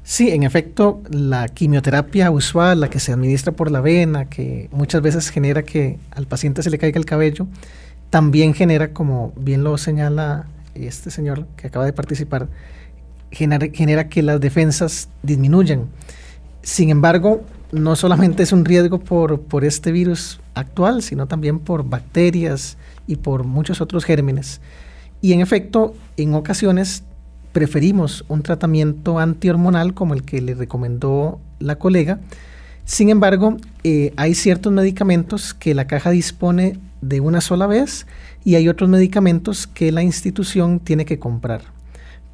[0.03, 5.03] Sí, en efecto, la quimioterapia usual, la que se administra por la vena, que muchas
[5.03, 7.49] veces genera que al paciente se le caiga el cabello,
[8.11, 12.49] también genera, como bien lo señala este señor que acaba de participar,
[13.33, 15.89] genera, que las defensas disminuyan.
[16.63, 21.89] Sin embargo, no solamente es un riesgo por, por este virus actual, sino también por
[21.89, 22.77] bacterias
[23.07, 24.61] y por muchos otros gérmenes.
[25.21, 27.03] Y en efecto, en ocasiones
[27.53, 32.21] preferimos un tratamiento antihormonal como el que le recomendó la colega.
[32.85, 38.07] Sin embargo, eh, hay ciertos medicamentos que la caja dispone de una sola vez
[38.45, 41.63] y hay otros medicamentos que la institución tiene que comprar.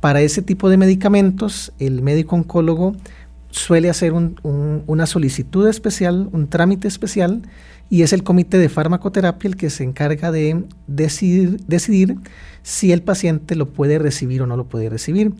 [0.01, 2.97] Para ese tipo de medicamentos, el médico oncólogo
[3.53, 7.43] suele hacer una solicitud especial, un trámite especial,
[7.91, 12.17] y es el comité de farmacoterapia el que se encarga de decidir,
[12.63, 15.35] si el paciente lo puede recibir o no lo puede recibir.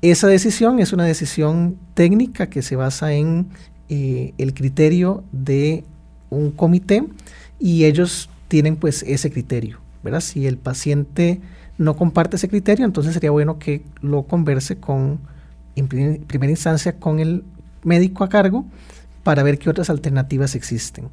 [0.00, 3.48] Esa decisión es una decisión técnica que se basa en
[3.88, 5.82] eh, el criterio de
[6.30, 7.04] un comité
[7.58, 10.20] y ellos tienen pues ese criterio, ¿verdad?
[10.20, 11.40] Si el paciente
[11.76, 15.18] no comparte ese criterio, entonces sería bueno que lo converse con,
[15.78, 17.44] en primera instancia, con el
[17.84, 18.64] médico a cargo
[19.22, 21.08] para ver qué otras alternativas existen.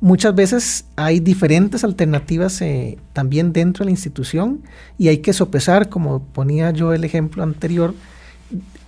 [0.00, 4.62] Muchas veces hay diferentes alternativas eh, también dentro de la institución
[4.96, 7.94] y hay que sopesar, como ponía yo el ejemplo anterior,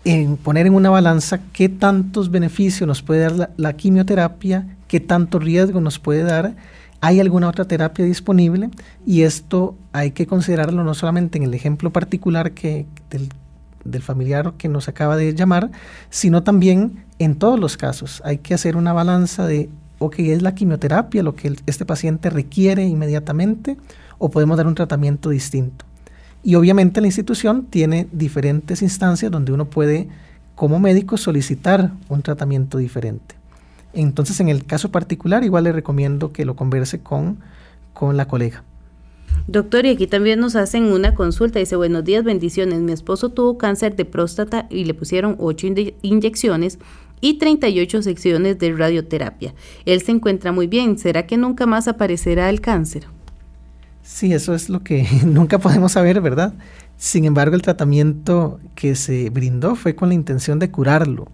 [0.05, 5.39] en poner en una balanza qué tantos beneficios nos puede dar la quimioterapia, qué tanto
[5.39, 6.55] riesgo nos puede dar
[7.03, 8.71] hay alguna otra terapia disponible
[9.05, 12.87] y esto hay que considerarlo no solamente en el ejemplo particular que
[14.01, 15.71] familiar que nos acaba de llamar,
[16.11, 18.23] sino también en todos los casos.
[18.25, 19.69] Hay que hacer una balanza de,
[19.99, 23.77] ok, ¿es la quimioterapia lo que este paciente requiere inmediatamente
[24.19, 25.85] o podemos dar un tratamiento distinto?
[26.43, 30.09] Y obviamente la institución tiene diferentes instancias donde uno puede,
[30.55, 33.37] como médico, solicitar un tratamiento diferente.
[33.93, 37.39] Entonces, en el caso particular, igual le recomiendo que lo converse con,
[37.93, 38.65] con la colega.
[39.47, 41.59] Doctor, y aquí también nos hacen una consulta.
[41.59, 42.81] Dice, buenos días, bendiciones.
[42.81, 45.69] Mi esposo tuvo cáncer de próstata y le pusieron 8
[46.03, 46.79] inyecciones
[47.21, 49.55] y 38 secciones de radioterapia.
[49.85, 50.99] Él se encuentra muy bien.
[50.99, 53.07] ¿Será que nunca más aparecerá el cáncer?
[54.03, 56.55] Sí, eso es lo que nunca podemos saber, ¿verdad?
[56.97, 61.29] Sin embargo, el tratamiento que se brindó fue con la intención de curarlo.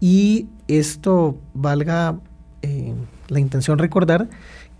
[0.00, 2.18] Y esto valga
[2.62, 2.94] eh,
[3.28, 4.28] la intención recordar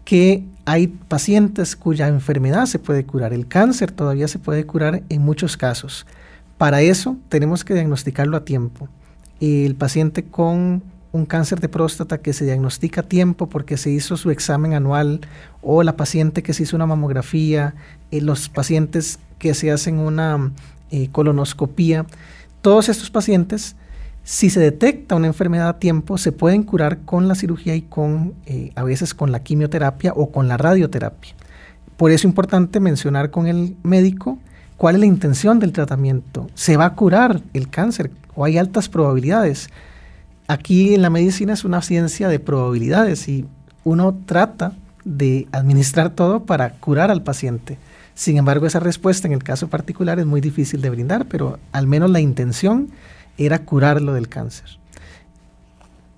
[0.04, 5.22] que hay pacientes cuya enfermedad se puede curar, el cáncer todavía se puede curar en
[5.22, 6.06] muchos casos.
[6.58, 8.88] Para eso tenemos que diagnosticarlo a tiempo.
[9.40, 14.16] El paciente con un cáncer de próstata que se diagnostica a tiempo porque se hizo
[14.16, 15.20] su examen anual
[15.62, 17.74] o la paciente que se hizo una mamografía,
[18.10, 20.52] eh, los pacientes que se hacen una
[20.90, 22.06] eh, colonoscopía,
[22.60, 23.76] todos estos pacientes
[24.26, 28.34] si se detecta una enfermedad a tiempo, se pueden curar con la cirugía y con,
[28.46, 31.32] eh, a veces con la quimioterapia o con la radioterapia.
[31.96, 34.40] Por eso es importante mencionar con el médico
[34.76, 36.50] cuál es la intención del tratamiento.
[36.54, 39.68] ¿Se va a curar el cáncer o hay altas probabilidades?
[40.48, 43.46] Aquí en la medicina es una ciencia de probabilidades y
[43.84, 44.72] uno trata
[45.04, 47.78] de administrar todo para curar al paciente.
[48.16, 51.86] Sin embargo, esa respuesta en el caso particular es muy difícil de brindar, pero al
[51.86, 52.88] menos la intención
[53.38, 54.78] era curarlo del cáncer.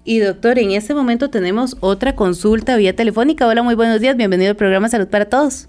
[0.04, 3.46] Y doctor, en este momento tenemos otra consulta vía telefónica.
[3.46, 4.16] Hola, muy buenos días.
[4.16, 5.66] Bienvenido al programa Salud para Todos.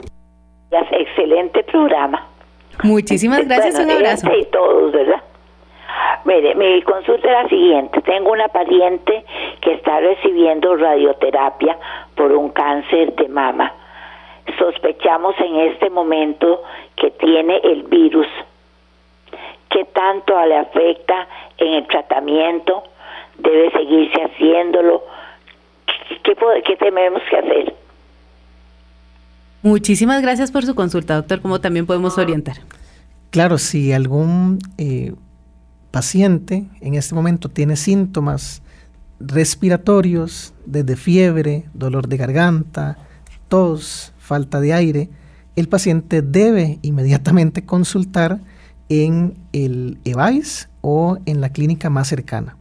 [0.91, 2.25] Excelente programa.
[2.83, 3.77] Muchísimas gracias.
[3.77, 4.29] un abrazo.
[4.33, 5.21] Y todos, ¿verdad?
[6.25, 8.01] Mire, mi consulta es la siguiente.
[8.01, 9.25] Tengo una paciente
[9.61, 11.77] que está recibiendo radioterapia
[12.15, 13.73] por un cáncer de mama.
[14.57, 16.63] Sospechamos en este momento
[16.95, 18.27] que tiene el virus
[19.69, 22.83] qué tanto le afecta en el tratamiento,
[23.37, 25.03] debe seguirse haciéndolo,
[26.23, 27.75] ¿Qué, qué tenemos que hacer?
[29.61, 31.41] Muchísimas gracias por su consulta, doctor.
[31.41, 32.57] ¿Cómo también podemos orientar?
[33.29, 35.13] Claro, si algún eh,
[35.91, 38.63] paciente en este momento tiene síntomas
[39.19, 42.97] respiratorios, desde fiebre, dolor de garganta,
[43.49, 45.09] tos, falta de aire,
[45.55, 48.39] el paciente debe inmediatamente consultar
[48.87, 52.55] en el EVAIS o en la clínica más cercana.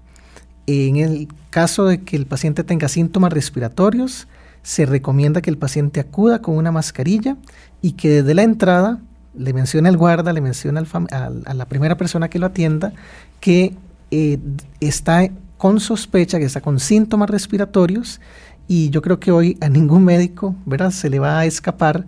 [0.67, 4.29] En el caso de que el paciente tenga síntomas respiratorios,
[4.63, 7.37] se recomienda que el paciente acuda con una mascarilla
[7.81, 9.01] y que desde la entrada
[9.35, 12.93] le mencione al guarda, le mencione a la primera persona que lo atienda
[13.41, 13.75] que
[14.11, 14.39] eh,
[14.81, 18.21] está con sospecha, que está con síntomas respiratorios
[18.67, 20.91] y yo creo que hoy a ningún médico ¿verdad?
[20.91, 22.07] se le va a escapar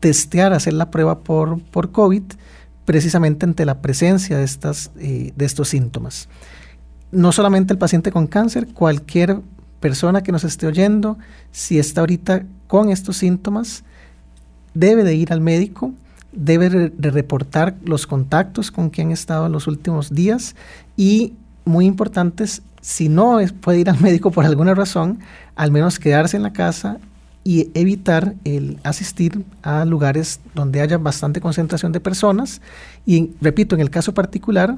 [0.00, 2.22] testear, hacer la prueba por, por COVID
[2.86, 6.28] precisamente ante la presencia de, estas, eh, de estos síntomas.
[7.12, 9.40] No solamente el paciente con cáncer, cualquier
[9.80, 11.18] persona que nos esté oyendo,
[11.50, 13.84] si está ahorita con estos síntomas,
[14.72, 15.92] debe de ir al médico,
[16.32, 20.54] debe de reportar los contactos con quien ha estado los últimos días
[20.96, 21.34] y,
[21.64, 25.18] muy importantes, si no puede ir al médico por alguna razón,
[25.56, 26.98] al menos quedarse en la casa
[27.46, 32.60] y evitar el asistir a lugares donde haya bastante concentración de personas.
[33.06, 34.76] Y repito, en el caso particular,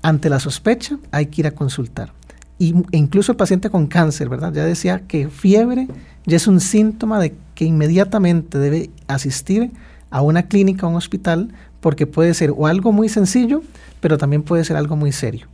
[0.00, 2.12] ante la sospecha hay que ir a consultar
[2.56, 4.52] y, e incluso el paciente con cáncer, ¿verdad?
[4.52, 5.88] Ya decía que fiebre
[6.24, 9.72] ya es un síntoma de que inmediatamente debe asistir
[10.10, 13.60] a una clínica o un hospital porque puede ser o algo muy sencillo,
[14.00, 15.48] pero también puede ser algo muy serio.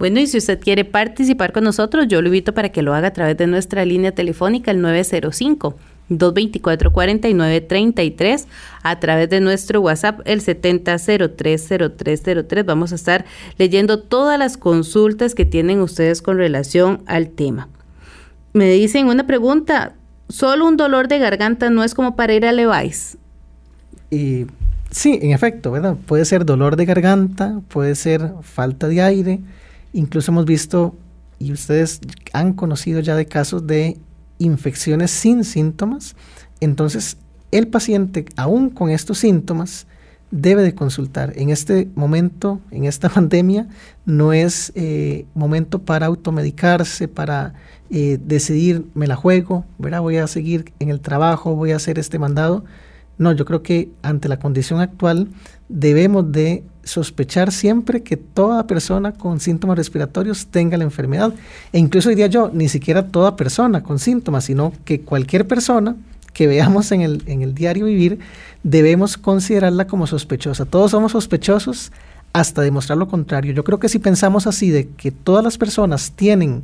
[0.00, 3.08] Bueno, y si usted quiere participar con nosotros, yo lo invito para que lo haga
[3.08, 5.76] a través de nuestra línea telefónica, el 905
[6.08, 8.46] 224-4933
[8.82, 12.64] a través de nuestro WhatsApp, el 70030303.
[12.64, 13.26] Vamos a estar
[13.58, 17.68] leyendo todas las consultas que tienen ustedes con relación al tema.
[18.54, 19.92] Me dicen una pregunta,
[20.30, 23.18] ¿solo un dolor de garganta no es como para ir a Levi's?
[24.10, 24.46] Y
[24.90, 25.98] sí, en efecto, ¿verdad?
[26.06, 29.40] Puede ser dolor de garganta, puede ser falta de aire,
[29.92, 30.94] incluso hemos visto
[31.38, 32.00] y ustedes
[32.32, 33.98] han conocido ya de casos de
[34.38, 36.16] infecciones sin síntomas,
[36.60, 37.16] entonces
[37.50, 39.86] el paciente, aún con estos síntomas,
[40.30, 41.32] debe de consultar.
[41.36, 43.68] En este momento, en esta pandemia,
[44.04, 47.54] no es eh, momento para automedicarse, para
[47.90, 50.00] eh, decidir, me la juego, ¿verdad?
[50.00, 52.64] voy a seguir en el trabajo, voy a hacer este mandado.
[53.18, 55.28] No, yo creo que ante la condición actual
[55.68, 61.32] debemos de sospechar siempre que toda persona con síntomas respiratorios tenga la enfermedad.
[61.72, 65.96] E incluso diría yo, ni siquiera toda persona con síntomas, sino que cualquier persona
[66.32, 68.20] que veamos en el, en el diario vivir,
[68.62, 70.64] debemos considerarla como sospechosa.
[70.64, 71.92] Todos somos sospechosos
[72.32, 73.52] hasta demostrar lo contrario.
[73.52, 76.62] Yo creo que si pensamos así de que todas las personas tienen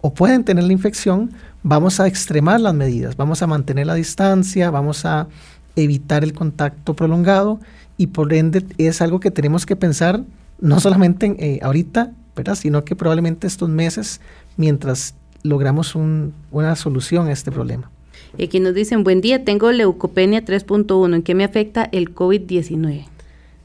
[0.00, 1.32] o pueden tener la infección,
[1.62, 5.28] vamos a extremar las medidas, vamos a mantener la distancia, vamos a
[5.76, 7.60] evitar el contacto prolongado
[7.96, 10.22] y por ende es algo que tenemos que pensar
[10.60, 12.54] no solamente eh, ahorita, ¿verdad?
[12.54, 14.20] sino que probablemente estos meses
[14.56, 17.90] mientras logramos una solución a este problema.
[18.38, 23.06] Y aquí nos dicen, buen día, tengo leucopenia 3.1, ¿en qué me afecta el COVID-19?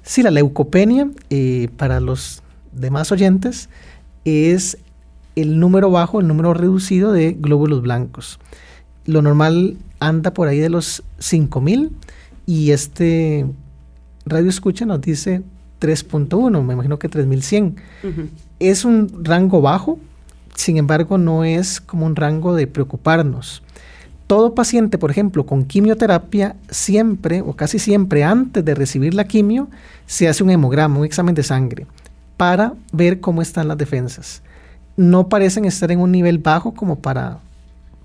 [0.03, 3.69] Sí, la leucopenia, eh, para los demás oyentes,
[4.23, 4.77] es
[5.35, 8.39] el número bajo, el número reducido de glóbulos blancos.
[9.05, 11.91] Lo normal anda por ahí de los 5000
[12.45, 13.45] y este
[14.25, 15.41] radio escucha nos dice
[15.81, 17.75] 3.1, me imagino que 3100.
[18.59, 19.99] Es un rango bajo,
[20.55, 23.63] sin embargo no es como un rango de preocuparnos.
[24.27, 29.67] Todo paciente, por ejemplo, con quimioterapia, siempre o casi siempre antes de recibir la quimio,
[30.05, 31.85] se hace un hemograma, un examen de sangre,
[32.37, 34.41] para ver cómo están las defensas.
[34.95, 37.39] No parecen estar en un nivel bajo como para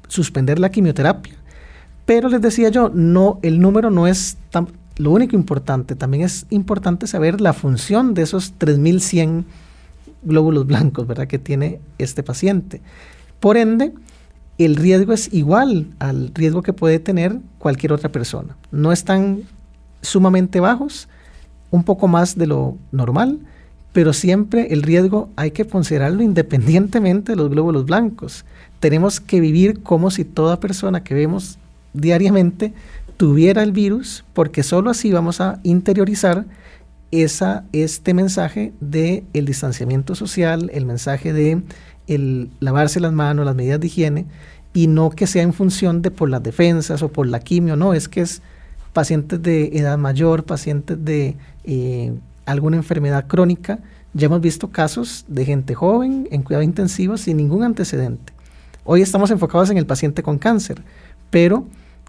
[0.09, 1.35] suspender la quimioterapia.
[2.07, 6.47] Pero les decía yo, no, el número no es tan, lo único importante, también es
[6.51, 9.45] importante saber la función de esos 3100
[10.23, 11.27] glóbulos blancos, ¿verdad?
[11.27, 12.81] Que tiene este paciente.
[13.41, 13.93] Por ende,
[14.59, 18.57] el riesgo es igual al riesgo que puede tener cualquier otra persona.
[18.71, 19.43] No están
[20.01, 21.09] sumamente bajos,
[21.71, 23.39] un poco más de lo normal,
[23.93, 28.45] pero siempre el riesgo hay que considerarlo independientemente de los glóbulos blancos.
[28.81, 31.59] Tenemos que vivir como si toda persona que vemos
[31.93, 32.73] diariamente
[33.17, 36.47] tuviera el virus, porque solo así vamos a interiorizar
[37.11, 41.63] esa, este mensaje de el distanciamiento social, el mensaje de
[42.61, 44.27] lavarse las manos, las medidas de higiene,
[44.75, 47.95] y no que sea en función de por las defensas o por la quimio, no,
[47.95, 48.43] es que es
[48.93, 52.15] pacientes de edad mayor, pacientes de eh,
[52.45, 53.79] alguna enfermedad crónica.
[54.15, 58.33] Ya hemos visto casos de gente joven en cuidado intensivo sin ningún antecedente.
[58.85, 60.83] Hoy estamos enfocados en el paciente con cáncer,
[61.31, 61.67] pero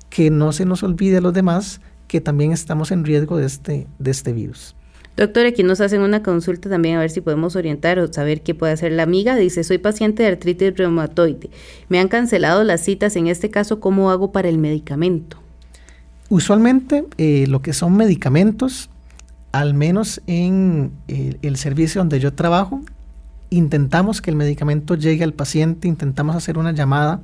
[0.09, 3.87] que no se nos olvide a los demás que también estamos en riesgo de este,
[3.99, 4.75] de este virus.
[5.17, 8.53] Doctor, aquí nos hacen una consulta también a ver si podemos orientar o saber qué
[8.53, 9.35] puede hacer la amiga.
[9.35, 11.49] Dice, soy paciente de artritis reumatoide.
[11.89, 13.15] Me han cancelado las citas.
[13.15, 15.37] En este caso, ¿cómo hago para el medicamento?
[16.29, 18.91] Usualmente eh, lo que son medicamentos,
[19.51, 22.81] al menos en eh, el servicio donde yo trabajo,
[23.49, 27.21] intentamos que el medicamento llegue al paciente, intentamos hacer una llamada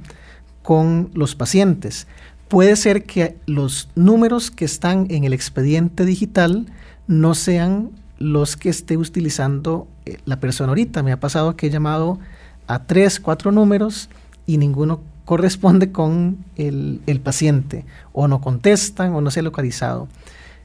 [0.64, 2.08] con los pacientes.
[2.54, 6.68] Puede ser que los números que están en el expediente digital
[7.08, 7.89] no sean
[8.20, 11.01] los que esté utilizando eh, la persona ahorita.
[11.01, 12.20] Me ha pasado que he llamado
[12.68, 14.08] a tres, cuatro números
[14.45, 20.08] y ninguno corresponde con el, paciente, o no contestan o no se ha localizado.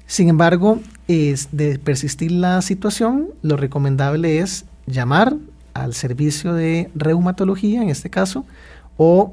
[0.07, 5.39] Sin embargo, es de persistir la situación, lo recomendable es llamar
[5.73, 8.45] al servicio de reumatología, en este caso,
[8.99, 9.33] o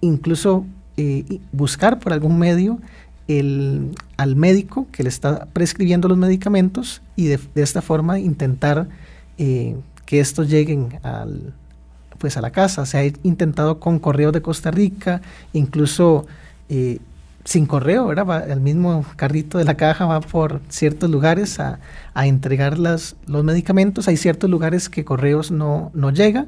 [0.00, 0.64] incluso
[0.96, 2.78] eh, buscar por algún medio
[3.28, 8.88] el, al médico que le está prescribiendo los medicamentos y de, esta forma intentar
[9.38, 9.76] eh,
[10.06, 11.52] que estos lleguen al,
[12.18, 12.86] pues a la casa.
[12.86, 15.22] Se ha intentado con correo de Costa Rica,
[15.52, 16.26] incluso
[16.68, 16.98] eh,
[17.44, 21.78] sin correo, el mismo carrito de la caja va por ciertos lugares a,
[22.14, 24.08] entregar las, los medicamentos.
[24.08, 26.46] Hay ciertos lugares que correos no, no llega,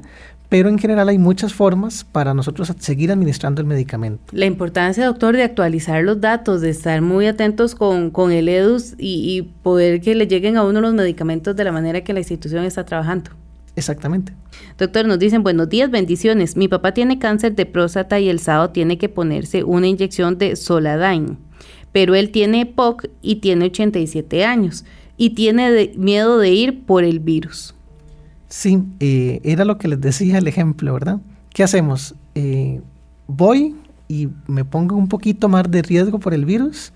[0.49, 4.23] pero en general hay muchas formas para nosotros seguir administrando el medicamento.
[4.31, 8.95] La importancia, doctor, de actualizar los datos, de estar muy atentos con, con el EDUS
[8.97, 12.19] y, y poder que le lleguen a uno los medicamentos de la manera que la
[12.19, 13.31] institución está trabajando.
[13.77, 14.33] Exactamente.
[14.77, 16.57] Doctor, nos dicen buenos días, bendiciones.
[16.57, 20.55] Mi papá tiene cáncer de próstata y el sábado tiene que ponerse una inyección de
[20.55, 21.37] Soladain,
[21.91, 24.83] pero él tiene POC y tiene 87 años
[25.15, 27.75] y tiene miedo de ir por el virus.
[28.49, 31.19] Sí, eh, era lo que les decía el ejemplo, ¿verdad?
[31.53, 32.15] ¿Qué hacemos?
[32.35, 32.81] Eh,
[33.27, 33.75] ¿Voy
[34.07, 36.93] y me pongo un poquito más de riesgo por el virus?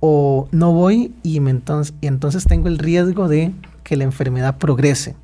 [0.00, 3.52] ¿O no voy y, entonces, y entonces tengo el riesgo de
[3.84, 5.16] que la enfermedad progrese?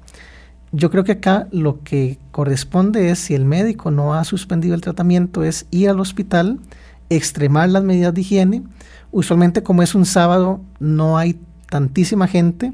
[0.73, 4.81] yo creo que acá lo que corresponde es, si el médico no ha suspendido el
[4.81, 6.59] tratamiento, es ir al hospital,
[7.09, 8.63] extremar las medidas de higiene.
[9.13, 11.39] Usualmente como es un sábado no hay
[11.71, 12.73] tantísima gente.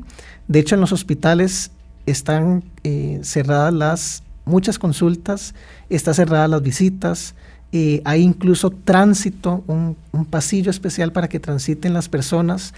[0.48, 1.70] De hecho en los hospitales
[2.06, 5.54] están eh, cerradas las muchas consultas,
[5.88, 7.34] está cerradas las visitas,
[7.72, 9.96] eh, hay incluso tránsito, un,
[10.28, 12.74] pasillo especial para que transiten las personas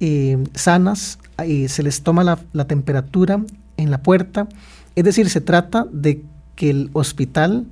[0.00, 3.40] eh, sanas, se les toma la, la temperatura
[3.76, 4.48] en la puerta.
[4.96, 6.22] Es decir, se trata de
[6.56, 7.66] que el hospital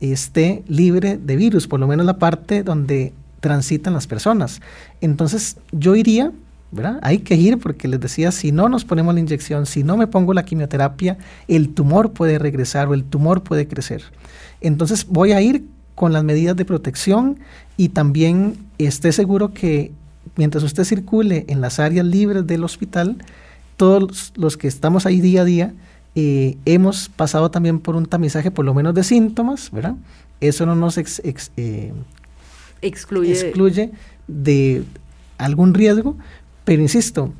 [0.00, 4.60] esté libre de virus, por lo menos la parte donde transitan las personas.
[5.00, 6.32] Entonces yo iría,
[6.72, 6.98] ¿verdad?
[7.02, 10.06] Hay que ir porque les decía, si no nos ponemos la inyección, si no me
[10.06, 14.02] pongo la quimioterapia, el tumor puede regresar o el tumor puede crecer.
[14.60, 15.64] Entonces voy a ir
[15.94, 17.38] con las medidas de protección
[17.76, 19.92] y también esté seguro que
[20.36, 23.18] mientras usted circule en las áreas libres del hospital,
[23.76, 25.74] todos los que estamos ahí día a día,
[26.14, 29.94] eh, hemos pasado también por un tamizaje por lo menos de síntomas, ¿verdad?
[30.40, 31.92] Eso no nos eh,
[32.80, 33.32] excluye.
[33.32, 33.92] excluye
[34.26, 34.84] de
[35.38, 36.16] algún riesgo,
[36.64, 37.32] pero insisto,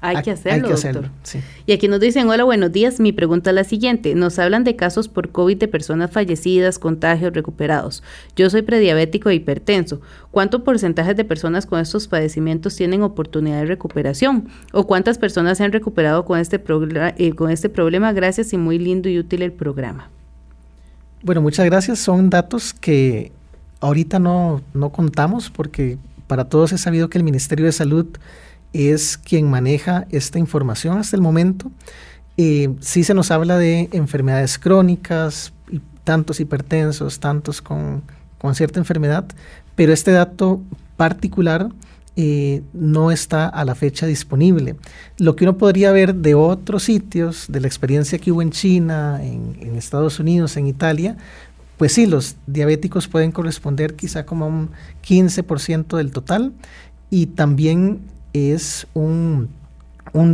[0.00, 1.10] hay que hacerlo, doctor.
[1.66, 3.00] Y aquí nos dicen, hola, buenos días.
[3.00, 4.14] Mi pregunta es la siguiente.
[4.14, 8.02] Nos hablan de casos por COVID de personas fallecidas, contagios, recuperados.
[8.36, 10.00] Yo soy prediabético e hipertenso.
[10.30, 14.48] ¿Cuánto porcentaje de personas con estos padecimientos tienen oportunidad de recuperación?
[14.72, 16.62] ¿O cuántas personas se han recuperado con este,
[17.16, 18.12] eh, con este problema?
[18.12, 20.10] Gracias y muy lindo y útil el programa.
[21.22, 21.98] Bueno, muchas gracias.
[21.98, 23.32] Son datos que
[23.80, 28.06] ahorita no, no contamos porque para todos es sabido que el Ministerio de Salud
[28.76, 31.70] es quien maneja esta información hasta el momento.
[32.36, 38.02] Eh, sí se nos habla de enfermedades crónicas, y tantos hipertensos, tantos con,
[38.54, 39.24] cierta enfermedad,
[39.74, 40.60] pero este dato
[40.96, 41.68] particular
[42.14, 44.76] eh, no está a la fecha disponible.
[45.18, 49.18] Lo que uno podría ver de otros sitios, de la experiencia que hubo en China,
[49.20, 51.16] en, en, Estados Unidos, en Italia,
[51.76, 54.70] pues sí, los diabéticos pueden corresponder quizá como a un
[55.06, 56.52] 15% del total
[57.10, 58.00] y también
[58.36, 59.48] es un,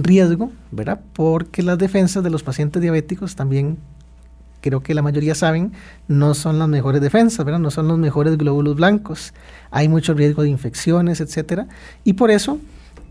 [0.03, 1.01] riesgo, ¿verdad?
[1.13, 3.79] Porque las defensas de los pacientes diabéticos también
[4.61, 5.73] creo que la mayoría saben,
[6.07, 7.61] no son las mejores defensas, ¿verdad?
[7.61, 9.35] No son los mejores glóbulos blancos.
[9.71, 11.67] Hay mucho riesgo de infecciones, etcétera.
[12.05, 12.61] Y por eso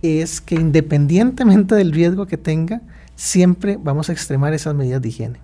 [0.02, 2.82] es que independientemente del riesgo que tenga,
[3.16, 5.40] siempre vamos a extremar esas medidas de higiene.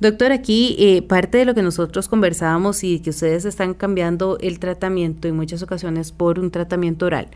[0.00, 4.60] Doctor, aquí eh, parte de lo que nosotros conversábamos y que ustedes están cambiando el
[4.60, 7.28] tratamiento en muchas ocasiones por un tratamiento oral.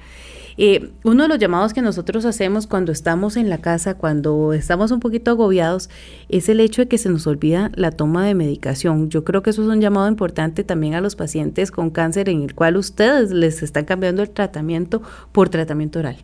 [0.56, 4.90] Eh, uno de los llamados que nosotros hacemos cuando estamos en la casa, cuando estamos
[4.90, 5.90] un poquito agobiados,
[6.28, 9.08] es el hecho de que se nos olvida la toma de medicación.
[9.10, 12.42] Yo creo que eso es un llamado importante también a los pacientes con cáncer en
[12.42, 16.16] el cual ustedes les están cambiando el tratamiento por tratamiento oral.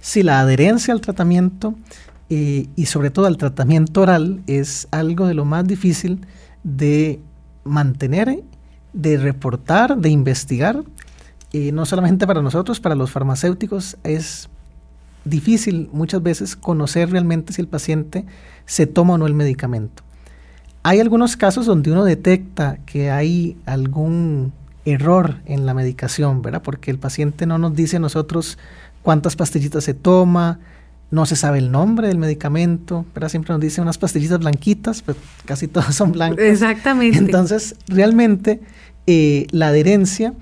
[0.00, 1.74] Sí, la adherencia al tratamiento
[2.30, 6.26] eh, y sobre todo al tratamiento oral es algo de lo más difícil
[6.62, 7.20] de
[7.64, 8.42] mantener,
[8.92, 10.82] de reportar, de investigar
[11.52, 14.48] y no solamente para nosotros, para los farmacéuticos es
[15.24, 18.24] difícil muchas veces conocer realmente si el paciente
[18.66, 20.02] se toma o no el medicamento.
[20.82, 24.52] Hay algunos casos donde uno detecta que hay algún
[24.84, 26.62] error en la medicación, ¿verdad?
[26.62, 28.58] Porque el paciente no nos dice a nosotros
[29.02, 30.60] cuántas pastillitas se toma,
[31.10, 33.28] no se sabe el nombre del medicamento, ¿verdad?
[33.28, 36.44] Siempre nos dice unas pastillitas blanquitas, pues casi todas son blancas.
[36.44, 37.18] Exactamente.
[37.18, 38.60] Entonces, realmente
[39.06, 40.34] eh, la adherencia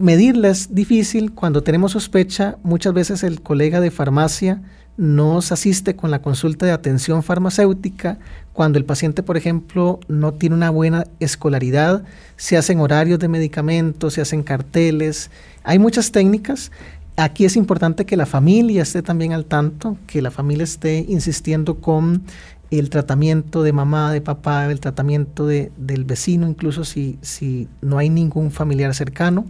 [0.00, 2.56] Medirla es difícil cuando tenemos sospecha.
[2.62, 4.62] Muchas veces el colega de farmacia
[4.96, 8.18] nos asiste con la consulta de atención farmacéutica.
[8.54, 12.02] Cuando el paciente, por ejemplo, no tiene una buena escolaridad,
[12.36, 15.30] se hacen horarios de medicamentos, se hacen carteles.
[15.64, 16.72] Hay muchas técnicas.
[17.16, 21.82] Aquí es importante que la familia esté también al tanto, que la familia esté insistiendo
[21.82, 22.22] con
[22.70, 27.98] el tratamiento de mamá, de papá, el tratamiento de, del vecino, incluso si, si no
[27.98, 29.44] hay ningún familiar cercano.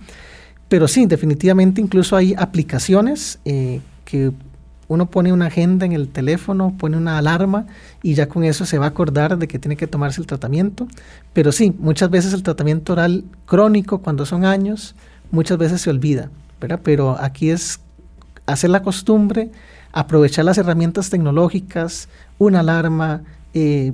[0.71, 4.31] Pero sí, definitivamente incluso hay aplicaciones eh, que
[4.87, 7.66] uno pone una agenda en el teléfono, pone una alarma
[8.05, 10.87] y ya con eso se va a acordar de que tiene que tomarse el tratamiento.
[11.33, 14.95] Pero sí, muchas veces el tratamiento oral crónico, cuando son años,
[15.33, 16.79] muchas veces se olvida, ¿verdad?
[16.85, 17.81] Pero aquí es
[18.47, 19.51] hacer la costumbre,
[19.91, 22.09] aprovechar las herramientas tecnológicas,
[22.39, 23.23] una alarma,
[23.55, 23.93] eh,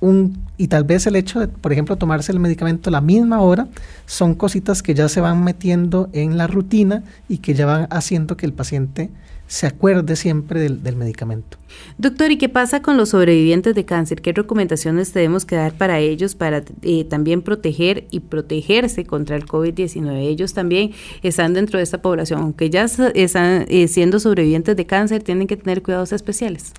[0.00, 3.40] un, y tal vez el hecho de, por ejemplo, tomarse el medicamento a la misma
[3.40, 3.68] hora,
[4.06, 8.36] son cositas que ya se van metiendo en la rutina y que ya van haciendo
[8.36, 9.10] que el paciente
[9.48, 11.56] se acuerde siempre del, del, medicamento.
[11.96, 14.20] Doctor, ¿y qué pasa con los sobrevivientes de cáncer?
[14.20, 19.46] ¿Qué recomendaciones tenemos que dar para ellos para eh, también proteger y protegerse contra el
[19.46, 20.18] COVID-19?
[20.18, 20.92] Ellos también
[21.22, 25.56] están dentro de esta población, aunque ya están eh, siendo sobrevivientes de cáncer, tienen que
[25.56, 26.74] tener cuidados especiales.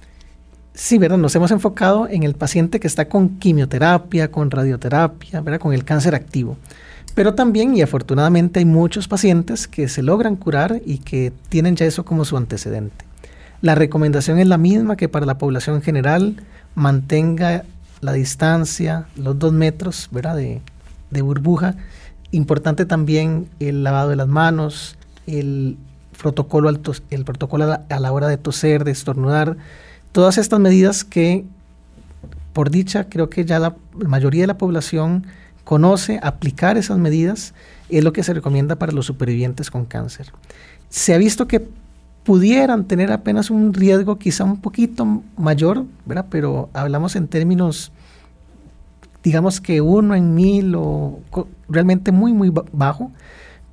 [0.80, 1.18] Sí, ¿verdad?
[1.18, 5.60] Nos hemos enfocado en el paciente que está con quimioterapia, con radioterapia, ¿verdad?
[5.60, 6.56] Con el cáncer activo.
[7.16, 11.86] Pero también, y afortunadamente, hay muchos pacientes que se logran curar y que tienen ya
[11.86, 13.04] eso como su antecedente.
[13.60, 16.38] La recomendación es la misma que para la población general,
[16.76, 17.66] mantenga
[18.00, 20.38] la distancia, los dos metros, ¿verdad?
[20.38, 20.62] De,
[21.22, 21.76] burbuja.
[22.32, 24.96] Importante también el lavado de las manos,
[25.28, 25.76] el
[26.22, 29.58] protocolo, el protocolo a la hora de toser, de estornudar
[30.12, 31.46] Todas estas medidas que,
[32.54, 35.26] por dicha, creo que ya la mayoría de la población
[35.64, 37.54] conoce, aplicar esas medidas
[37.90, 40.32] es lo que se recomienda para los supervivientes con cáncer.
[40.90, 41.68] Se ha visto que
[42.24, 46.26] pudieran tener apenas un riesgo quizá un poquito mayor, ¿verdad?
[46.30, 47.92] Pero hablamos en términos,
[49.24, 51.20] digamos que uno en mil o
[51.68, 53.12] realmente muy, muy bajo,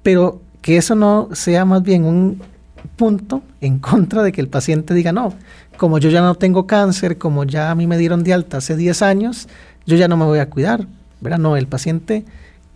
[0.02, 2.42] pero que eso no sea más bien un
[2.86, 5.34] punto en contra de que el paciente diga, no,
[5.76, 8.76] como yo ya no tengo cáncer, como ya a mí me dieron de alta hace
[8.76, 9.48] 10 años,
[9.86, 10.86] yo ya no me voy a cuidar.
[11.20, 11.38] ¿verdad?
[11.38, 12.24] No, el paciente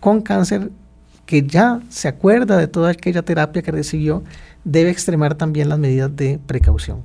[0.01, 0.71] con cáncer
[1.27, 4.25] que ya se acuerda de toda aquella terapia que recibió,
[4.65, 7.03] debe extremar también las medidas de precaución.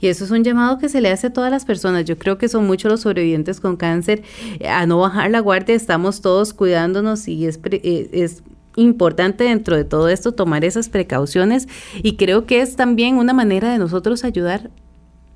[0.00, 2.04] Y eso es un llamado que se le hace a todas las personas.
[2.04, 4.22] Yo creo que son muchos los sobrevivientes con cáncer
[4.66, 5.74] a no bajar la guardia.
[5.74, 8.42] Estamos todos cuidándonos y es, eh, es
[8.78, 11.68] importante dentro de todo esto tomar esas precauciones
[12.02, 14.70] y creo que es también una manera de nosotros ayudar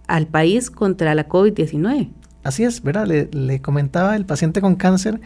[0.07, 2.09] al país contra la COVID-19.
[2.45, 3.07] Así es, ¿verdad?
[3.07, 5.21] Le, comentaba, el paciente con cáncer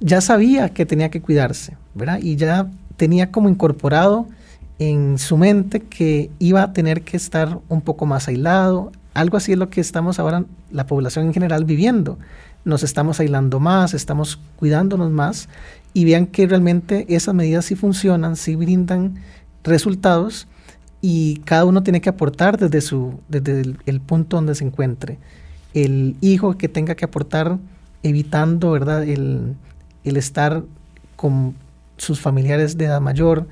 [0.00, 2.18] ya sabía que tenía que cuidarse, ¿verdad?
[2.22, 4.26] Y ya tenía como incorporado
[4.78, 8.92] en su mente que iba a tener que estar un poco más aislado.
[9.12, 12.18] Algo así es lo que estamos ahora, la población en general, viviendo.
[12.64, 15.48] Nos estamos aislando más, estamos cuidándonos más
[15.92, 19.16] y vean que realmente esas medidas sí funcionan, sí brindan
[19.62, 20.48] resultados
[21.00, 25.18] y cada uno tiene que aportar desde, su, desde el, punto donde se encuentre.
[25.74, 27.58] El hijo que tenga que aportar
[28.02, 29.02] evitando ¿verdad?
[29.02, 29.56] El,
[30.04, 30.62] estar
[31.16, 31.54] con
[31.96, 33.46] sus familiares de edad mayor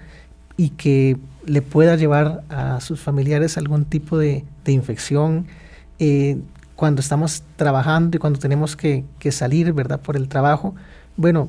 [0.56, 5.46] y que le pueda llevar a sus familiares algún tipo de, infección.
[5.98, 6.38] Eh,
[6.76, 10.00] cuando estamos trabajando y cuando tenemos que, que, salir, ¿verdad?
[10.00, 10.74] Por el trabajo,
[11.16, 11.48] bueno,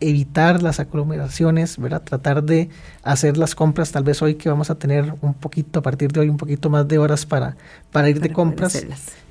[0.00, 2.02] evitar las aglomeraciones, ¿verdad?
[2.02, 2.68] Tratar de
[3.02, 6.20] hacer las compras, tal vez hoy que vamos a tener un poquito, a partir de
[6.20, 7.56] hoy, un poquito más de horas para,
[7.92, 8.84] para ir de compras.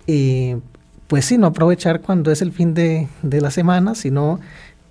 [0.07, 0.59] Eh,
[1.07, 4.39] pues sí, no aprovechar cuando es el fin de, de la semana, sino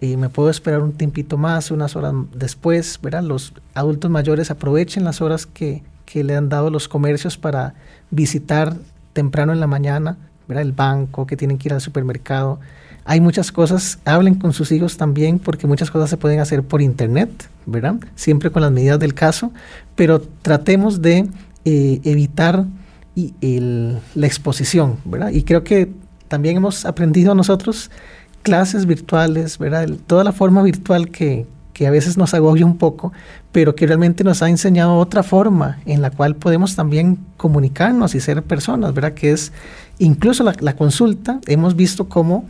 [0.03, 3.23] eh, me puedo esperar un tiempito más, unas horas después, ¿verdad?
[3.23, 7.75] Los adultos mayores aprovechen las horas que, que le han dado los comercios para
[8.11, 8.77] visitar
[9.13, 10.17] temprano en la mañana,
[10.49, 10.63] ¿verdad?
[10.63, 12.61] el banco, que tienen que ir al supermercado.
[13.05, 16.83] Hay muchas cosas, hablen con sus hijos también, porque muchas cosas se pueden hacer por
[16.83, 17.31] internet,
[17.67, 17.97] ¿verdad?
[18.15, 19.53] Siempre con las medidas del caso,
[19.95, 21.29] pero tratemos de
[21.65, 22.65] eh, evitar
[23.15, 25.31] la exposición, ¿verdad?
[25.31, 25.93] Y creo que
[26.29, 27.91] también hemos aprendido nosotros
[28.43, 29.89] clases virtuales, ¿verdad?
[30.07, 33.13] toda la forma virtual que, que a veces nos agobia un poco,
[33.53, 38.20] pero que realmente nos ha enseñado otra forma en la cual podemos también comunicarnos y
[38.20, 39.14] ser personas, ¿verdad?
[39.14, 39.53] Que es
[39.98, 42.44] incluso la, la consulta, hemos visto cómo,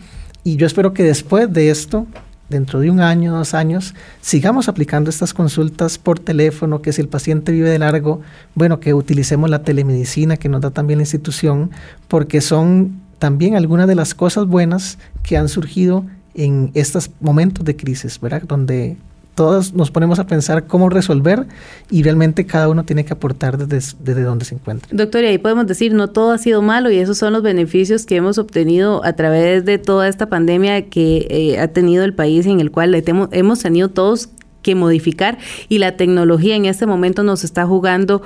[0.44, 2.06] y yo espero que después de esto,
[2.50, 7.08] dentro de un año, dos años, sigamos aplicando estas consultas por teléfono, que si el
[7.08, 8.20] paciente vive de largo,
[8.54, 11.70] bueno, que utilicemos la telemedicina que nos da también la institución,
[12.08, 17.76] porque son también algunas de las cosas buenas que han surgido en estos momentos de
[17.76, 18.42] crisis, ¿verdad?
[18.42, 18.96] Donde
[19.34, 21.46] todos nos ponemos a pensar cómo resolver
[21.90, 24.88] y realmente cada uno tiene que aportar desde, desde donde se encuentra.
[24.92, 28.06] Doctor, y ahí podemos decir, no todo ha sido malo y esos son los beneficios
[28.06, 32.46] que hemos obtenido a través de toda esta pandemia que eh, ha tenido el país
[32.46, 32.94] en el cual
[33.32, 34.28] hemos tenido todos
[34.62, 35.38] que modificar
[35.68, 38.22] y la tecnología en este momento nos está jugando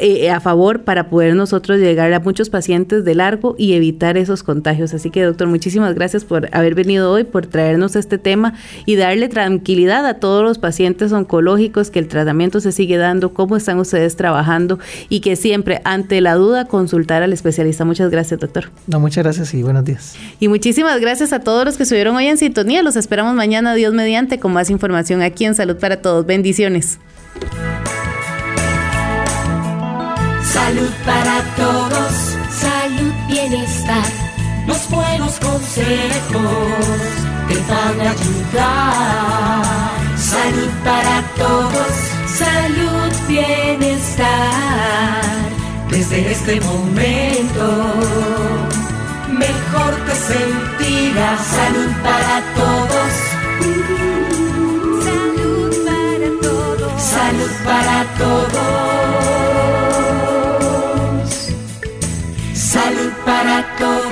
[0.00, 4.42] eh, a favor para poder nosotros llegar a muchos pacientes de largo y evitar esos
[4.42, 4.94] contagios.
[4.94, 8.54] Así que doctor, muchísimas gracias por haber venido hoy, por traernos este tema
[8.86, 13.56] y darle tranquilidad a todos los pacientes oncológicos que el tratamiento se sigue dando, cómo
[13.56, 14.78] están ustedes trabajando
[15.08, 17.84] y que siempre ante la duda consultar al especialista.
[17.84, 18.70] Muchas gracias doctor.
[18.86, 20.16] No, muchas gracias y buenos días.
[20.40, 22.82] Y muchísimas gracias a todos los que estuvieron hoy en sintonía.
[22.82, 26.26] Los esperamos mañana, Dios mediante, con más información aquí en Salud para todos.
[26.26, 26.98] Bendiciones.
[30.52, 32.12] Salud para todos,
[32.50, 34.04] salud, bienestar.
[34.66, 36.88] Los buenos consejos
[37.48, 39.64] te van a ayudar.
[40.16, 41.92] Salud para todos,
[42.26, 44.28] salud, bienestar.
[45.90, 47.94] Desde este momento,
[49.30, 51.40] mejor te sentirás.
[51.46, 54.17] Salud para todos
[57.68, 58.52] para todos.
[62.54, 64.07] Salud para todos.